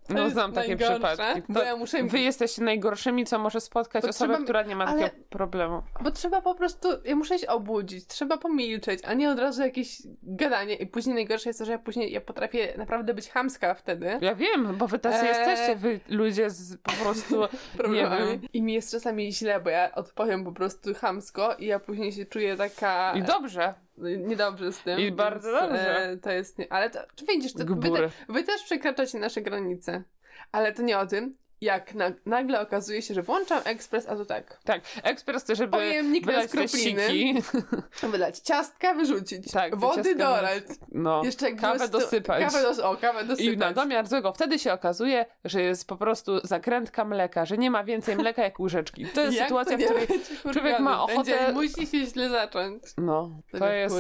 To 0.08 0.14
No 0.14 0.30
znam 0.30 0.54
takie 0.54 0.68
najgorsze, 0.76 1.08
przypadki. 1.08 1.54
To 1.54 1.64
ja 1.64 1.76
muszę 1.78 2.04
Wy 2.04 2.20
jesteście 2.20 2.62
najgorszymi, 2.64 3.26
co 3.26 3.40
może 3.40 3.62
spotkać 3.62 4.06
osobę, 4.06 4.34
trzeba- 4.34 4.44
która 4.44 4.64
nie 4.64 4.76
ma 4.76 4.86
ale- 4.86 5.02
takiego 5.02 5.24
problemu. 5.30 5.82
Bo 6.02 6.12
trzeba 6.12 6.42
po 6.42 6.56
prostu, 6.56 6.88
ja 7.06 7.16
muszę 7.16 7.40
się 7.40 7.48
obudzić, 7.48 8.08
trzeba 8.08 8.38
pomilczeć, 8.38 9.00
a 9.06 9.14
nie 9.14 9.32
od 9.32 9.40
razu 9.40 9.62
jakieś 9.62 9.98
gadanie. 10.24 10.76
I 10.76 10.88
później 10.88 11.16
najgorsze 11.16 11.50
jest 11.50 11.60
to, 11.60 11.66
że 11.66 11.72
ja 11.72 11.80
później, 11.80 12.12
ja 12.12 12.22
potrafię 12.22 12.74
naprawdę 12.78 13.14
być 13.14 13.30
chamska 13.30 13.74
wtedy. 13.74 14.18
Ja 14.22 14.36
wiem, 14.36 14.78
bo 14.78 14.88
wy 14.88 15.00
tacy 15.00 15.18
Eee. 15.18 15.28
jesteście, 15.28 15.76
wy 15.76 16.00
ludzie 16.10 16.50
z 16.50 16.78
po 16.78 16.92
prostu 16.92 17.42
Problemami. 17.78 18.26
wiem. 18.28 18.42
I 18.54 18.62
mi 18.62 18.74
jest 18.74 18.92
czasami 18.92 19.34
źle, 19.34 19.60
bo 19.60 19.70
ja 19.70 19.92
odpowiem 19.96 20.44
po 20.46 20.52
prostu 20.52 20.94
chamsko 20.94 21.56
i 21.60 21.66
ja 21.66 21.80
później 21.80 22.12
się 22.12 22.26
czuję 22.26 22.58
taka 22.58 23.14
i 23.16 23.24
dobrze. 23.24 23.74
Niedobrze 23.98 24.72
z 24.72 24.80
tym. 24.80 25.00
I 25.00 25.12
bardzo 25.12 25.52
więc, 25.52 25.62
dobrze. 25.62 25.98
E, 25.98 26.18
to 26.18 26.32
jest 26.32 26.58
nie... 26.58 26.74
Ale 26.74 26.90
to, 26.90 27.00
widzisz, 27.30 27.54
to, 27.54 27.66
wy, 27.66 27.92
te, 27.92 28.10
wy 28.30 28.44
też 28.44 28.64
przekraczacie 28.64 29.20
nasze 29.20 29.42
granice. 29.42 30.04
Ale 30.52 30.74
to 30.74 30.82
nie 30.82 31.00
o 31.00 31.08
tym, 31.08 31.38
jak 31.62 31.93
na, 31.95 32.12
nagle 32.26 32.62
okazuje 32.62 33.02
się, 33.02 33.13
że 33.13 33.21
włączam 33.21 33.62
ekspres, 33.65 34.08
a 34.10 34.15
to 34.15 34.26
tak. 34.26 34.60
Tak, 34.63 34.82
ekspres 35.04 35.43
chce, 35.43 35.56
żeby 35.56 35.71
Pojemnik 35.71 36.26
na 36.26 36.32
wylać 36.32 36.52
te 36.52 36.67
siki. 36.67 37.36
Wylać 38.12 38.39
ciastka, 38.39 38.93
wyrzucić. 38.93 39.52
Tak, 39.52 39.76
wody 39.76 40.15
dolać. 40.15 40.63
No, 40.91 41.24
Jeszcze 41.24 41.52
kawę 41.52 41.89
dosypać. 41.89 42.43
Kawę 42.43 42.63
dos- 42.63 42.80
o, 42.80 42.97
kawę 42.97 43.24
dosypać. 43.24 43.54
I 43.54 43.58
na 43.58 43.74
domiar 43.74 44.08
złego 44.08 44.34
wtedy 44.34 44.60
się 44.60 44.74
okazuje, 44.74 45.26
że 45.45 45.62
jest 45.62 45.88
po 45.88 45.97
prostu 45.97 46.47
zakrętka 46.47 47.06
mleka, 47.06 47.45
że 47.45 47.58
nie 47.58 47.71
ma 47.71 47.84
więcej 47.84 48.15
mleka 48.15 48.43
jak 48.43 48.60
łyżeczki. 48.60 49.06
To 49.06 49.21
jest 49.21 49.38
sytuacja, 49.38 49.78
to 49.78 49.84
w 49.84 49.88
której 49.88 50.08
człowiek 50.54 50.80
ma 50.80 51.04
ochotę- 51.06 51.15
Będzie, 51.15 51.52
musi 51.54 51.88
się 51.88 52.06
źle 52.06 52.30
zacząć. 52.30 52.84
No, 52.97 53.41
To 53.52 53.58
to 53.58 53.69
jest. 53.71 53.95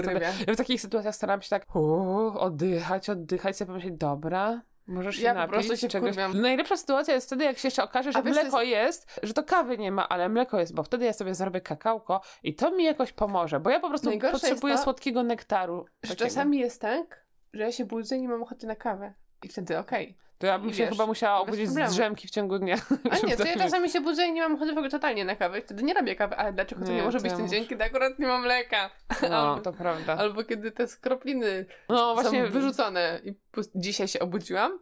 Ja 0.47 0.53
w 0.53 0.57
takich 0.57 0.81
sytuacjach 0.81 1.15
staram 1.15 1.41
się 1.41 1.49
tak 1.49 1.75
uuu, 1.75 2.37
oddychać, 2.39 3.09
oddychać, 3.09 3.57
sobie 3.57 3.67
pomyśleć, 3.67 3.93
dobra. 3.97 4.61
Możesz 4.91 5.15
się 5.15 5.21
Ja 5.23 5.33
po 5.33 5.39
napić 5.39 5.53
prostu 5.53 5.77
się 5.77 5.87
czegoś. 5.87 6.09
wkurwiam. 6.11 6.41
Najlepsza 6.41 6.77
sytuacja 6.77 7.13
jest 7.13 7.27
wtedy, 7.27 7.43
jak 7.43 7.57
się 7.57 7.67
jeszcze 7.67 7.83
okaże, 7.83 8.11
że 8.11 8.19
A 8.19 8.21
mleko 8.21 8.61
jest, 8.61 9.19
że 9.23 9.33
to 9.33 9.43
kawy 9.43 9.77
nie 9.77 9.91
ma, 9.91 10.09
ale 10.09 10.29
mleko 10.29 10.59
jest, 10.59 10.73
bo 10.75 10.83
wtedy 10.83 11.05
ja 11.05 11.13
sobie 11.13 11.35
zrobię 11.35 11.61
kakałko 11.61 12.21
i 12.43 12.55
to 12.55 12.71
mi 12.71 12.83
jakoś 12.83 13.11
pomoże, 13.13 13.59
bo 13.59 13.69
ja 13.69 13.79
po 13.79 13.89
prostu 13.89 14.09
Najgorsze 14.09 14.33
jest 14.33 14.41
potrzebuję 14.45 14.75
to, 14.75 14.81
słodkiego 14.83 15.23
nektaru. 15.23 15.85
Że 16.03 16.09
takiego. 16.09 16.29
czasami 16.29 16.59
jest 16.59 16.81
tak, 16.81 17.25
że 17.53 17.63
ja 17.63 17.71
się 17.71 17.85
budzę 17.85 18.17
i 18.17 18.21
nie 18.21 18.27
mam 18.29 18.43
ochoty 18.43 18.67
na 18.67 18.75
kawę. 18.75 19.13
I 19.43 19.47
wtedy 19.47 19.77
okej. 19.79 20.17
To 20.41 20.47
ja 20.47 20.59
bym 20.59 20.69
i 20.69 20.73
się 20.73 20.83
wiesz, 20.83 20.89
chyba 20.89 21.05
musiała 21.05 21.39
obudzić 21.39 21.69
z 21.69 21.91
drzemki 21.91 22.27
w 22.27 22.31
ciągu 22.31 22.59
dnia. 22.59 22.75
A 23.11 23.27
nie, 23.27 23.37
to 23.37 23.45
ja 23.45 23.55
czasami 23.57 23.89
się 23.89 24.01
budzę 24.01 24.27
i 24.27 24.31
nie 24.33 24.41
mam 24.41 24.55
ochoty 24.55 24.69
w 24.73 24.77
ogóle 24.77 24.89
totalnie 24.89 25.25
na 25.25 25.35
kawę. 25.35 25.61
Wtedy 25.61 25.83
nie 25.83 25.93
robię 25.93 26.15
kawy, 26.15 26.35
ale 26.35 26.53
dlaczego 26.53 26.85
to 26.85 26.91
nie, 26.91 26.97
Nie, 26.97 27.03
może 27.03 27.17
to 27.17 27.21
być 27.23 27.31
ja 27.31 27.37
ten 27.37 27.45
muszę. 27.45 27.55
dzień, 27.57 27.67
kiedy 27.67 27.83
akurat 27.83 28.19
nie 28.19 28.27
mam 28.27 28.41
mleka? 28.41 28.89
No, 29.29 29.37
albo, 29.51 29.61
to 29.61 29.73
prawda. 29.73 30.17
albo 30.17 30.43
kiedy 30.43 30.71
te 30.71 30.87
skropliny 30.87 31.65
No 31.89 32.13
właśnie, 32.13 32.45
są 32.45 32.51
wyrzucone. 32.51 33.21
I 33.23 33.35
dzisiaj 33.75 34.07
się 34.07 34.19
obudziłam 34.19 34.79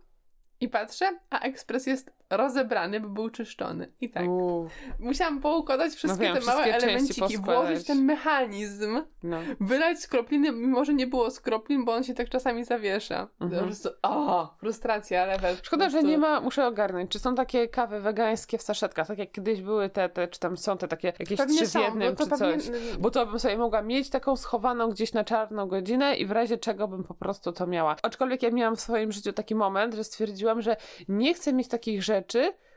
i 0.62 0.70
patrzę, 0.70 1.20
a 1.30 1.40
ekspres 1.40 1.88
jest 1.88 2.12
rozebrany, 2.30 3.00
bo 3.00 3.10
był 3.10 3.30
czyszczony. 3.30 3.92
I 4.02 4.10
tak. 4.10 4.28
Uuu, 4.28 4.70
Musiałam 5.00 5.42
poukładać 5.42 5.94
wszystkie 5.94 6.24
wiem, 6.24 6.38
te 6.38 6.46
małe 6.46 6.64
elemenciki, 6.64 7.38
włożyć 7.38 7.88
ten 7.88 8.06
mechanizm, 8.06 9.02
no. 9.24 9.38
wylać 9.60 10.00
skropliny, 10.00 10.52
mimo 10.52 10.86
że 10.86 10.94
nie 10.94 11.08
było 11.08 11.32
skroplin, 11.32 11.86
bo 11.86 11.94
on 11.94 12.04
się 12.04 12.14
tak 12.14 12.30
czasami 12.30 12.64
zawiesza. 12.66 13.28
Mhm. 13.40 13.62
Po 13.62 13.68
prostu, 13.68 13.90
o, 14.02 14.56
frustracja, 14.60 15.26
level. 15.26 15.56
Szkoda, 15.64 15.90
że 15.90 16.04
nie 16.04 16.18
ma, 16.18 16.42
muszę 16.42 16.68
ogarnąć, 16.68 17.12
czy 17.12 17.20
są 17.20 17.36
takie 17.36 17.68
kawy 17.68 18.00
wegańskie 18.00 18.58
w 18.58 18.62
saszetkach, 18.62 19.08
tak 19.08 19.18
jak 19.18 19.32
kiedyś 19.32 19.62
były 19.62 19.90
te, 19.90 20.10
te 20.10 20.28
czy 20.28 20.40
tam 20.40 20.58
są 20.58 20.78
te 20.78 20.88
takie 20.88 21.08
jakieś 21.20 21.38
Pewnie 21.38 21.58
trzy 21.58 21.66
w 21.66 21.70
są, 21.70 21.82
jednym, 21.82 22.10
bo 22.10 22.16
to 22.16 22.24
czy 22.24 22.30
pewnie... 22.30 22.60
coś. 22.60 22.98
Bo 23.00 23.12
to 23.12 23.26
bym 23.26 23.40
sobie 23.40 23.58
mogła 23.58 23.82
mieć 23.82 24.10
taką 24.10 24.36
schowaną 24.36 24.90
gdzieś 24.90 25.14
na 25.14 25.24
czarną 25.24 25.68
godzinę 25.68 26.16
i 26.16 26.26
w 26.26 26.32
razie 26.32 26.58
czego 26.58 26.88
bym 26.88 27.04
po 27.04 27.14
prostu 27.14 27.52
to 27.52 27.68
miała. 27.68 27.96
Aczkolwiek 28.04 28.44
ja 28.44 28.52
miałam 28.52 28.76
w 28.76 28.82
swoim 28.82 29.12
życiu 29.12 29.34
taki 29.34 29.56
moment, 29.56 29.94
że 29.94 30.04
stwierdziłam, 30.04 30.62
że 30.62 30.78
nie 31.08 31.34
chcę 31.34 31.54
mieć 31.54 31.68
takich 31.68 32.04
rzeczy, 32.04 32.19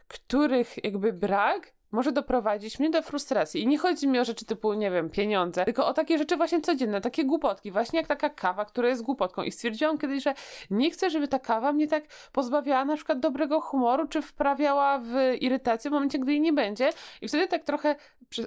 których 0.08 0.84
jakby 0.84 1.12
brak 1.12 1.72
może 1.92 2.12
doprowadzić 2.12 2.78
mnie 2.78 2.90
do 2.90 3.02
frustracji. 3.02 3.62
I 3.62 3.66
nie 3.66 3.78
chodzi 3.78 4.08
mi 4.08 4.18
o 4.18 4.24
rzeczy 4.24 4.44
typu, 4.44 4.74
nie 4.74 4.90
wiem, 4.90 5.10
pieniądze, 5.10 5.64
tylko 5.64 5.86
o 5.86 5.92
takie 5.92 6.18
rzeczy 6.18 6.36
właśnie 6.36 6.60
codzienne, 6.60 7.00
takie 7.00 7.24
głupotki, 7.24 7.70
właśnie 7.70 7.98
jak 7.98 8.08
taka 8.08 8.30
kawa, 8.30 8.64
która 8.64 8.88
jest 8.88 9.02
głupotką. 9.02 9.42
I 9.42 9.52
stwierdziłam 9.52 9.98
kiedyś, 9.98 10.24
że 10.24 10.34
nie 10.70 10.90
chcę, 10.90 11.10
żeby 11.10 11.28
ta 11.28 11.38
kawa 11.38 11.72
mnie 11.72 11.88
tak 11.88 12.04
pozbawiała 12.32 12.84
na 12.84 12.96
przykład 12.96 13.20
dobrego 13.20 13.60
humoru, 13.60 14.08
czy 14.08 14.22
wprawiała 14.22 14.98
w 14.98 15.12
irytację 15.40 15.90
w 15.90 15.94
momencie, 15.94 16.18
gdy 16.18 16.32
jej 16.32 16.40
nie 16.40 16.52
będzie. 16.52 16.90
I 17.20 17.28
wtedy 17.28 17.48
tak 17.48 17.64
trochę 17.64 17.96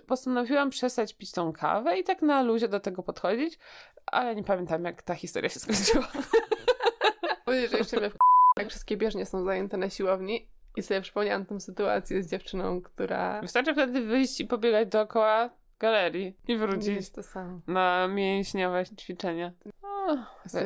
postanowiłam 0.08 0.70
przestać 0.70 1.14
pić 1.14 1.32
tą 1.32 1.54
kawę 1.54 2.00
i 2.00 2.04
tak 2.04 2.22
na 2.22 2.42
luzie 2.42 2.68
do 2.68 2.80
tego 2.80 3.04
podchodzić, 3.04 3.60
ale 4.06 4.36
nie 4.36 4.44
pamiętam, 4.44 4.86
jak 4.86 5.02
ta 5.02 5.16
historia 5.16 5.50
się 5.50 5.60
skończyła. 5.60 6.08
Powiedzieć, 7.46 7.72
że 7.72 7.78
jeszcze 7.78 7.98
mnie 7.98 8.10
w... 8.10 8.16
jak 8.60 8.70
wszystkie 8.70 8.98
bieżnie 8.98 9.26
są 9.26 9.44
zajęte 9.44 9.78
na 9.78 9.90
siłowni 9.90 10.55
i 10.76 10.84
sobie 10.84 11.02
przypomniałam 11.02 11.46
tę 11.46 11.60
sytuację 11.60 12.24
z 12.24 12.30
dziewczyną, 12.30 12.82
która... 12.82 13.42
Wystarczy 13.42 13.74
wtedy 13.74 14.02
wyjść 14.02 14.40
i 14.40 14.46
pobiegać 14.46 14.88
dookoła 14.88 15.50
galerii 15.80 16.38
i 16.48 16.58
wrócić 16.58 17.10
to 17.10 17.24
samo. 17.24 17.62
na 17.68 18.08
mięśniowe 18.08 18.86
ćwiczenia. 18.86 19.52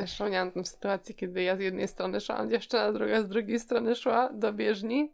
Przypomniałam 0.04 0.52
tę 0.52 0.64
sytuację, 0.64 1.14
kiedy 1.14 1.42
ja 1.42 1.56
z 1.56 1.60
jednej 1.60 1.88
strony 1.88 2.20
szłam 2.20 2.50
dziewczyna, 2.50 2.92
druga 2.92 3.22
z 3.22 3.28
drugiej 3.28 3.60
strony 3.60 3.94
szła 3.94 4.30
do 4.32 4.52
bieżni 4.52 5.12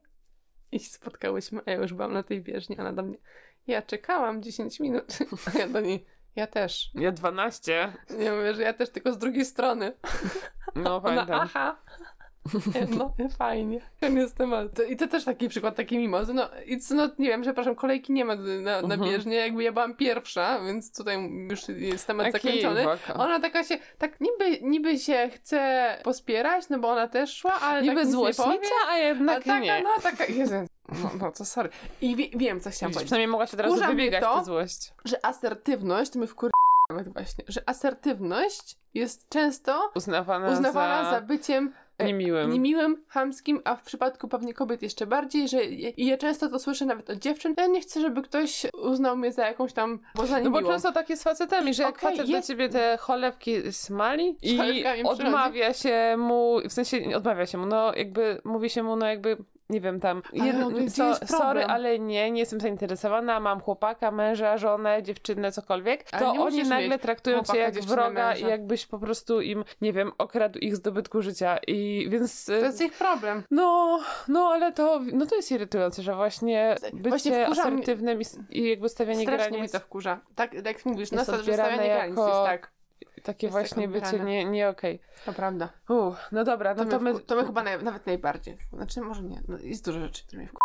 i 0.73 0.81
się 0.81 0.91
spotkałyśmy, 0.91 1.61
a 1.67 1.71
ja 1.71 1.77
już 1.77 1.95
byłam 1.95 2.13
na 2.13 2.23
tej 2.23 2.43
bieżni, 2.43 2.79
a 2.79 2.81
ona 2.81 2.93
do 2.93 3.03
mnie 3.03 3.17
ja 3.67 3.83
czekałam 3.83 4.43
10 4.43 4.81
minut, 4.81 5.19
a 5.55 5.59
ja 5.59 5.69
do 5.69 5.81
niej 5.81 6.07
ja 6.37 6.47
też. 6.47 6.91
Ja 6.95 7.13
12. 7.13 7.93
Ja 8.19 8.35
mówię, 8.35 8.55
że 8.55 8.63
ja 8.63 8.73
też, 8.73 8.91
tylko 8.91 9.13
z 9.13 9.19
drugiej 9.19 9.45
strony. 9.45 9.93
No 10.75 10.97
Ona, 10.97 11.01
pamiętam. 11.01 11.41
aha. 11.43 11.77
No, 12.99 13.15
fajnie. 13.39 13.81
Ten 14.01 14.17
jest 14.17 14.37
temat. 14.37 14.75
To, 14.75 14.83
I 14.83 14.97
to 14.97 15.09
też 15.09 15.25
taki 15.25 15.49
przykład, 15.49 15.77
taki 15.77 15.99
mimozy. 15.99 16.35
No, 16.35 16.49
it's 16.67 16.95
not, 16.95 17.19
nie 17.19 17.29
wiem, 17.29 17.43
przepraszam, 17.43 17.75
kolejki 17.75 18.13
nie 18.13 18.25
ma 18.25 18.35
na, 18.37 18.83
na 18.83 18.95
Mhm. 18.95 19.01
bieżnie. 19.01 19.37
Jakby 19.37 19.63
ja 19.63 19.73
byłam 19.73 19.95
pierwsza, 19.97 20.61
więc 20.61 20.97
tutaj 20.97 21.31
już 21.51 21.69
jest 21.69 22.07
temat 22.07 22.33
Taki 22.33 22.47
zakończony. 22.49 22.85
waka. 22.85 23.15
Ona 23.15 23.41
taka 23.41 23.65
się, 23.65 23.79
tak 23.99 24.21
niby, 24.21 24.59
niby 24.63 24.99
się 24.99 25.31
chce 25.35 25.89
pospierać, 26.05 26.69
no 26.69 26.79
bo 26.79 26.89
ona 26.89 27.09
też 27.09 27.37
szła, 27.37 27.53
ale 27.61 27.83
Niby 27.83 27.97
tak 28.01 28.07
złośnica, 28.07 28.75
a 28.89 28.93
A 28.93 28.99
jednak 28.99 29.45
taka, 29.45 29.59
nie. 29.59 29.83
no 29.83 29.91
taka, 30.03 30.25
Jezu, 30.25 30.55
no, 30.89 31.11
no 31.21 31.33
to 31.33 31.45
sorry. 31.45 31.69
I 32.01 32.17
wie, 32.17 32.29
wiem, 32.35 32.61
co 32.61 32.71
chciałam 32.71 32.91
Widzisz, 32.91 32.95
powiedzieć. 32.95 33.05
przynajmniej 33.05 33.29
mogłaś 33.29 33.55
od 33.55 33.61
razu 33.61 33.75
Wkurza 33.75 33.87
mnie 33.87 33.97
wybiegać 33.97 34.23
to, 34.25 34.45
złość. 34.45 34.93
Że 35.05 35.27
asertywność, 35.27 36.15
my 36.15 36.27
wkur... 36.27 36.51
nawet 36.91 37.09
właśnie, 37.13 37.45
że 37.49 37.69
asertywność 37.69 38.77
jest 38.95 39.29
często 39.29 39.91
Uznawana, 39.95 40.51
uznawana 40.51 41.05
za, 41.05 41.11
za, 41.11 41.21
byciem 41.21 41.73
niemiłym. 42.05 42.53
niemiłym, 42.53 43.05
chamskim, 43.09 43.61
a 43.65 43.77
w 43.77 43.83
przypadku 43.83 44.29
pewnie 44.29 44.55
kobiet 44.55 44.83
jeszcze 44.83 45.07
bardziej, 45.07 45.49
że 45.49 45.65
i 45.65 46.07
ja 46.07 46.17
często 46.19 46.49
to 46.49 46.59
słyszę 46.59 46.85
nawet 46.85 47.11
od 47.11 47.19
dziewczyn, 47.19 47.55
ja 47.57 47.67
nie 47.67 47.81
chcę, 47.81 48.01
żeby 48.01 48.23
ktoś 48.23 48.67
uznał 48.83 49.17
mnie 49.17 49.33
za 49.33 49.47
jakąś 49.47 49.73
tam, 49.73 49.99
bo 50.15 50.27
za 50.27 50.41
No 50.41 50.51
bo 50.51 50.63
często 50.63 50.93
tak 50.93 51.11
jest 51.11 51.23
z 51.23 51.25
facetami, 51.25 51.75
że 51.75 51.83
jak 51.83 51.97
Okej, 51.97 52.11
facet 52.11 52.29
jest- 52.29 52.49
do 52.49 52.53
ciebie 52.55 52.69
te 52.69 52.97
cholewki 53.01 53.73
smali 53.73 54.37
i 54.43 54.85
odmawia 55.05 55.75
się 55.75 56.15
mu, 56.19 56.61
w 56.69 56.73
sensie 56.73 57.07
nie 57.07 57.17
odmawia 57.17 57.47
się 57.47 57.59
mu, 57.59 57.67
no 57.67 57.95
jakby 57.95 58.41
mówi 58.45 58.71
się 58.71 58.83
mu, 58.83 58.97
no 58.97 59.07
jakby 59.07 59.37
nie 59.71 59.81
wiem, 59.81 60.01
tam, 60.01 60.23
Ale 60.35 60.47
jeden, 60.47 60.61
no, 60.99 61.15
so, 61.17 61.27
sorry, 61.27 61.65
ale 61.65 61.99
nie, 61.99 62.31
nie 62.31 62.41
jestem 62.41 62.61
zainteresowana, 62.61 63.41
mam 63.41 63.61
chłopaka, 63.61 64.11
męża, 64.11 64.59
żonę, 64.59 65.03
dziewczynę, 65.03 65.53
cokolwiek, 65.53 66.05
Ale 66.13 66.21
to 66.27 66.33
oni 66.43 66.63
nagle 66.63 66.99
traktują 66.99 67.43
cię 67.43 67.59
jak 67.59 67.75
wroga 67.81 68.35
i 68.35 68.35
męża. 68.43 68.49
jakbyś 68.49 68.87
po 68.87 68.99
prostu 68.99 69.41
im, 69.41 69.65
nie 69.81 69.93
wiem, 69.93 70.13
okradł 70.19 70.59
ich 70.59 70.77
z 70.77 70.81
dobytku 70.81 71.23
życia 71.23 71.59
i 71.67 72.07
więc... 72.11 72.45
To 72.47 72.53
jest 72.53 72.81
ich 72.81 72.93
problem. 72.93 73.43
No, 73.51 74.01
no, 74.29 74.49
ale 74.49 74.73
to, 74.73 75.01
no 75.13 75.27
to 75.27 75.37
jest 75.37 75.53
irytujące, 75.53 76.03
że 76.03 76.15
właśnie 76.15 76.77
bycie 76.93 77.09
Właśnie 77.09 77.47
asertywnym 77.47 78.19
i, 78.19 78.23
s- 78.23 78.39
i 78.51 78.69
jakby 78.71 78.89
stawianie 78.89 79.23
Strasznie 79.23 79.49
granic, 79.51 79.61
mnie 79.73 79.81
to 79.81 79.87
wkurza. 79.87 80.21
Tak, 80.35 80.51
tak 80.55 80.67
jak 80.67 80.87
mówisz, 80.87 81.11
na 81.13 81.19
zasadzie 81.25 81.41
odbierane 81.41 81.69
stawianie 81.73 81.95
granic 81.95 82.17
jako- 82.19 82.29
jest 82.29 82.63
tak. 82.63 82.76
Takie 83.27 83.49
właśnie 83.49 83.89
bycie 83.89 84.21
nie, 84.21 84.45
nie 84.45 84.69
okej. 84.69 85.01
To 85.25 85.33
prawda. 85.33 85.69
Uff, 85.89 86.19
no 86.33 86.45
dobra, 86.45 86.75
no 86.75 86.85
To, 86.85 86.91
to 86.91 87.01
my... 87.01 87.21
to 87.21 87.37
mnie 87.37 87.45
chyba 87.45 87.63
naj, 87.63 87.83
nawet 87.83 88.07
najbardziej. 88.07 88.57
Znaczy, 88.73 89.01
może 89.01 89.23
nie. 89.23 89.43
No, 89.49 89.59
jest 89.59 89.85
dużo 89.85 90.01
rzeczy, 90.01 90.27
które 90.27 90.39
mnie 90.39 90.49
wku... 90.49 90.59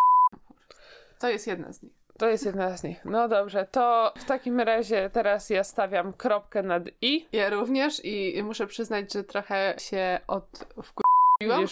To 1.20 1.30
jest 1.30 1.48
jedna 1.48 1.74
z 1.74 1.84
nich. 1.84 1.94
To 2.18 2.30
jest 2.30 2.46
jedna 2.46 2.78
z 2.78 2.84
nich. 2.84 3.06
No 3.06 3.28
dobrze, 3.28 3.68
to 3.72 4.14
w 4.18 4.26
takim 4.26 4.60
razie 4.60 5.10
teraz 5.10 5.50
ja 5.50 5.64
stawiam 5.64 6.14
kropkę 6.14 6.64
nad 6.64 6.84
i. 7.02 7.28
Ja 7.32 7.50
również 7.50 8.06
i 8.06 8.44
muszę 8.44 8.68
przyznać, 8.68 9.14
że 9.14 9.24
trochę 9.24 9.76
się 9.78 10.20
od 10.28 10.66
wkurzyłam. 10.84 11.66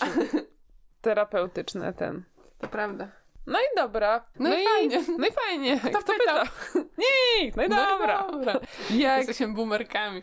Terapeutyczne 1.01 1.93
ten. 1.93 2.23
To 2.59 2.67
prawda. 2.67 3.07
No 3.47 3.59
i 3.59 3.75
dobra. 3.75 4.25
No 4.39 4.57
i 4.57 4.63
fajnie. 4.63 5.03
No 5.17 5.27
i 5.27 5.31
fajnie. 5.31 5.79
Kto, 5.79 5.99
pytał? 6.13 6.45
Nikt. 7.41 7.57
No 7.57 7.63
i 7.63 7.69
dobra. 7.69 8.25
No 8.31 8.41
i 8.41 8.45
dobra. 8.45 8.59
Jak... 8.89 9.17
Jesteśmy 9.17 9.53
boomerkami. 9.53 10.21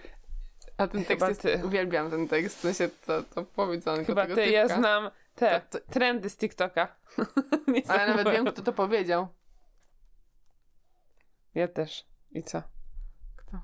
A 0.79 0.87
ten 0.87 1.05
tekst 1.05 1.09
Chyba 1.09 1.29
jest... 1.29 1.43
ty. 1.43 1.67
Uwielbiam 1.67 2.11
ten 2.11 2.29
tekst. 2.29 2.59
W 2.59 2.61
sensie 2.61 2.89
to, 3.07 3.23
to 3.23 3.43
powiedzonko 3.45 4.05
Chyba 4.05 4.23
ty, 4.27 4.35
typka. 4.35 4.51
ja 4.51 4.69
znam 4.69 5.11
te 5.35 5.61
To- 5.71 5.79
to- 5.79 5.93
trendy 5.93 6.31
z 6.31 6.37
TikToka. 6.37 6.97
Ale 7.89 8.07
nawet 8.07 8.29
wiem, 8.35 8.47
kto 8.47 8.63
to 8.63 8.73
powiedział. 8.73 9.29
Ja 11.55 11.69
też. 11.69 12.07
I 12.33 12.43
co? 12.43 12.63
Kto? 13.37 13.61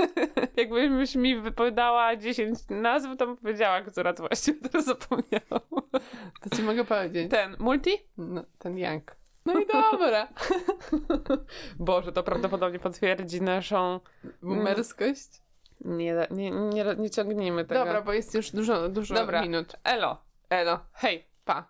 Jakbyś 0.56 1.14
mi 1.14 1.40
wypowiadała 1.40 2.16
10 2.16 2.58
nazw, 2.70 3.08
to 3.18 3.26
bym 3.26 3.36
powiedziała, 3.36 3.82
która 3.82 4.12
to 4.12 4.22
właściwie 4.22 4.60
teraz 4.68 4.84
zapomniałam. 4.86 5.60
To 6.40 6.56
ci 6.56 6.62
mogę 6.62 6.84
powiedzieć. 6.84 7.30
Ten, 7.30 7.56
multi? 7.58 7.90
No, 8.16 8.44
ten 8.58 8.78
Jank. 8.78 9.16
No 9.46 9.60
i 9.60 9.66
dobra. 9.66 10.28
Boże, 11.78 12.12
to 12.12 12.22
prawdopodobnie 12.22 12.78
potwierdzi 12.78 13.42
naszą... 13.42 14.00
Boomerskość. 14.42 15.42
Nie, 15.84 16.26
nie, 16.30 16.50
nie, 16.50 16.84
nie 16.98 17.10
ciągnijmy 17.10 17.64
tego. 17.64 17.84
Dobra, 17.84 18.02
bo 18.02 18.12
jest 18.12 18.34
już 18.34 18.50
dużo, 18.50 18.88
dużo 18.88 19.14
Dobra. 19.14 19.42
minut. 19.42 19.76
Elo. 19.84 20.16
Elo. 20.50 20.80
Hej. 20.92 21.26
Pa. 21.44 21.68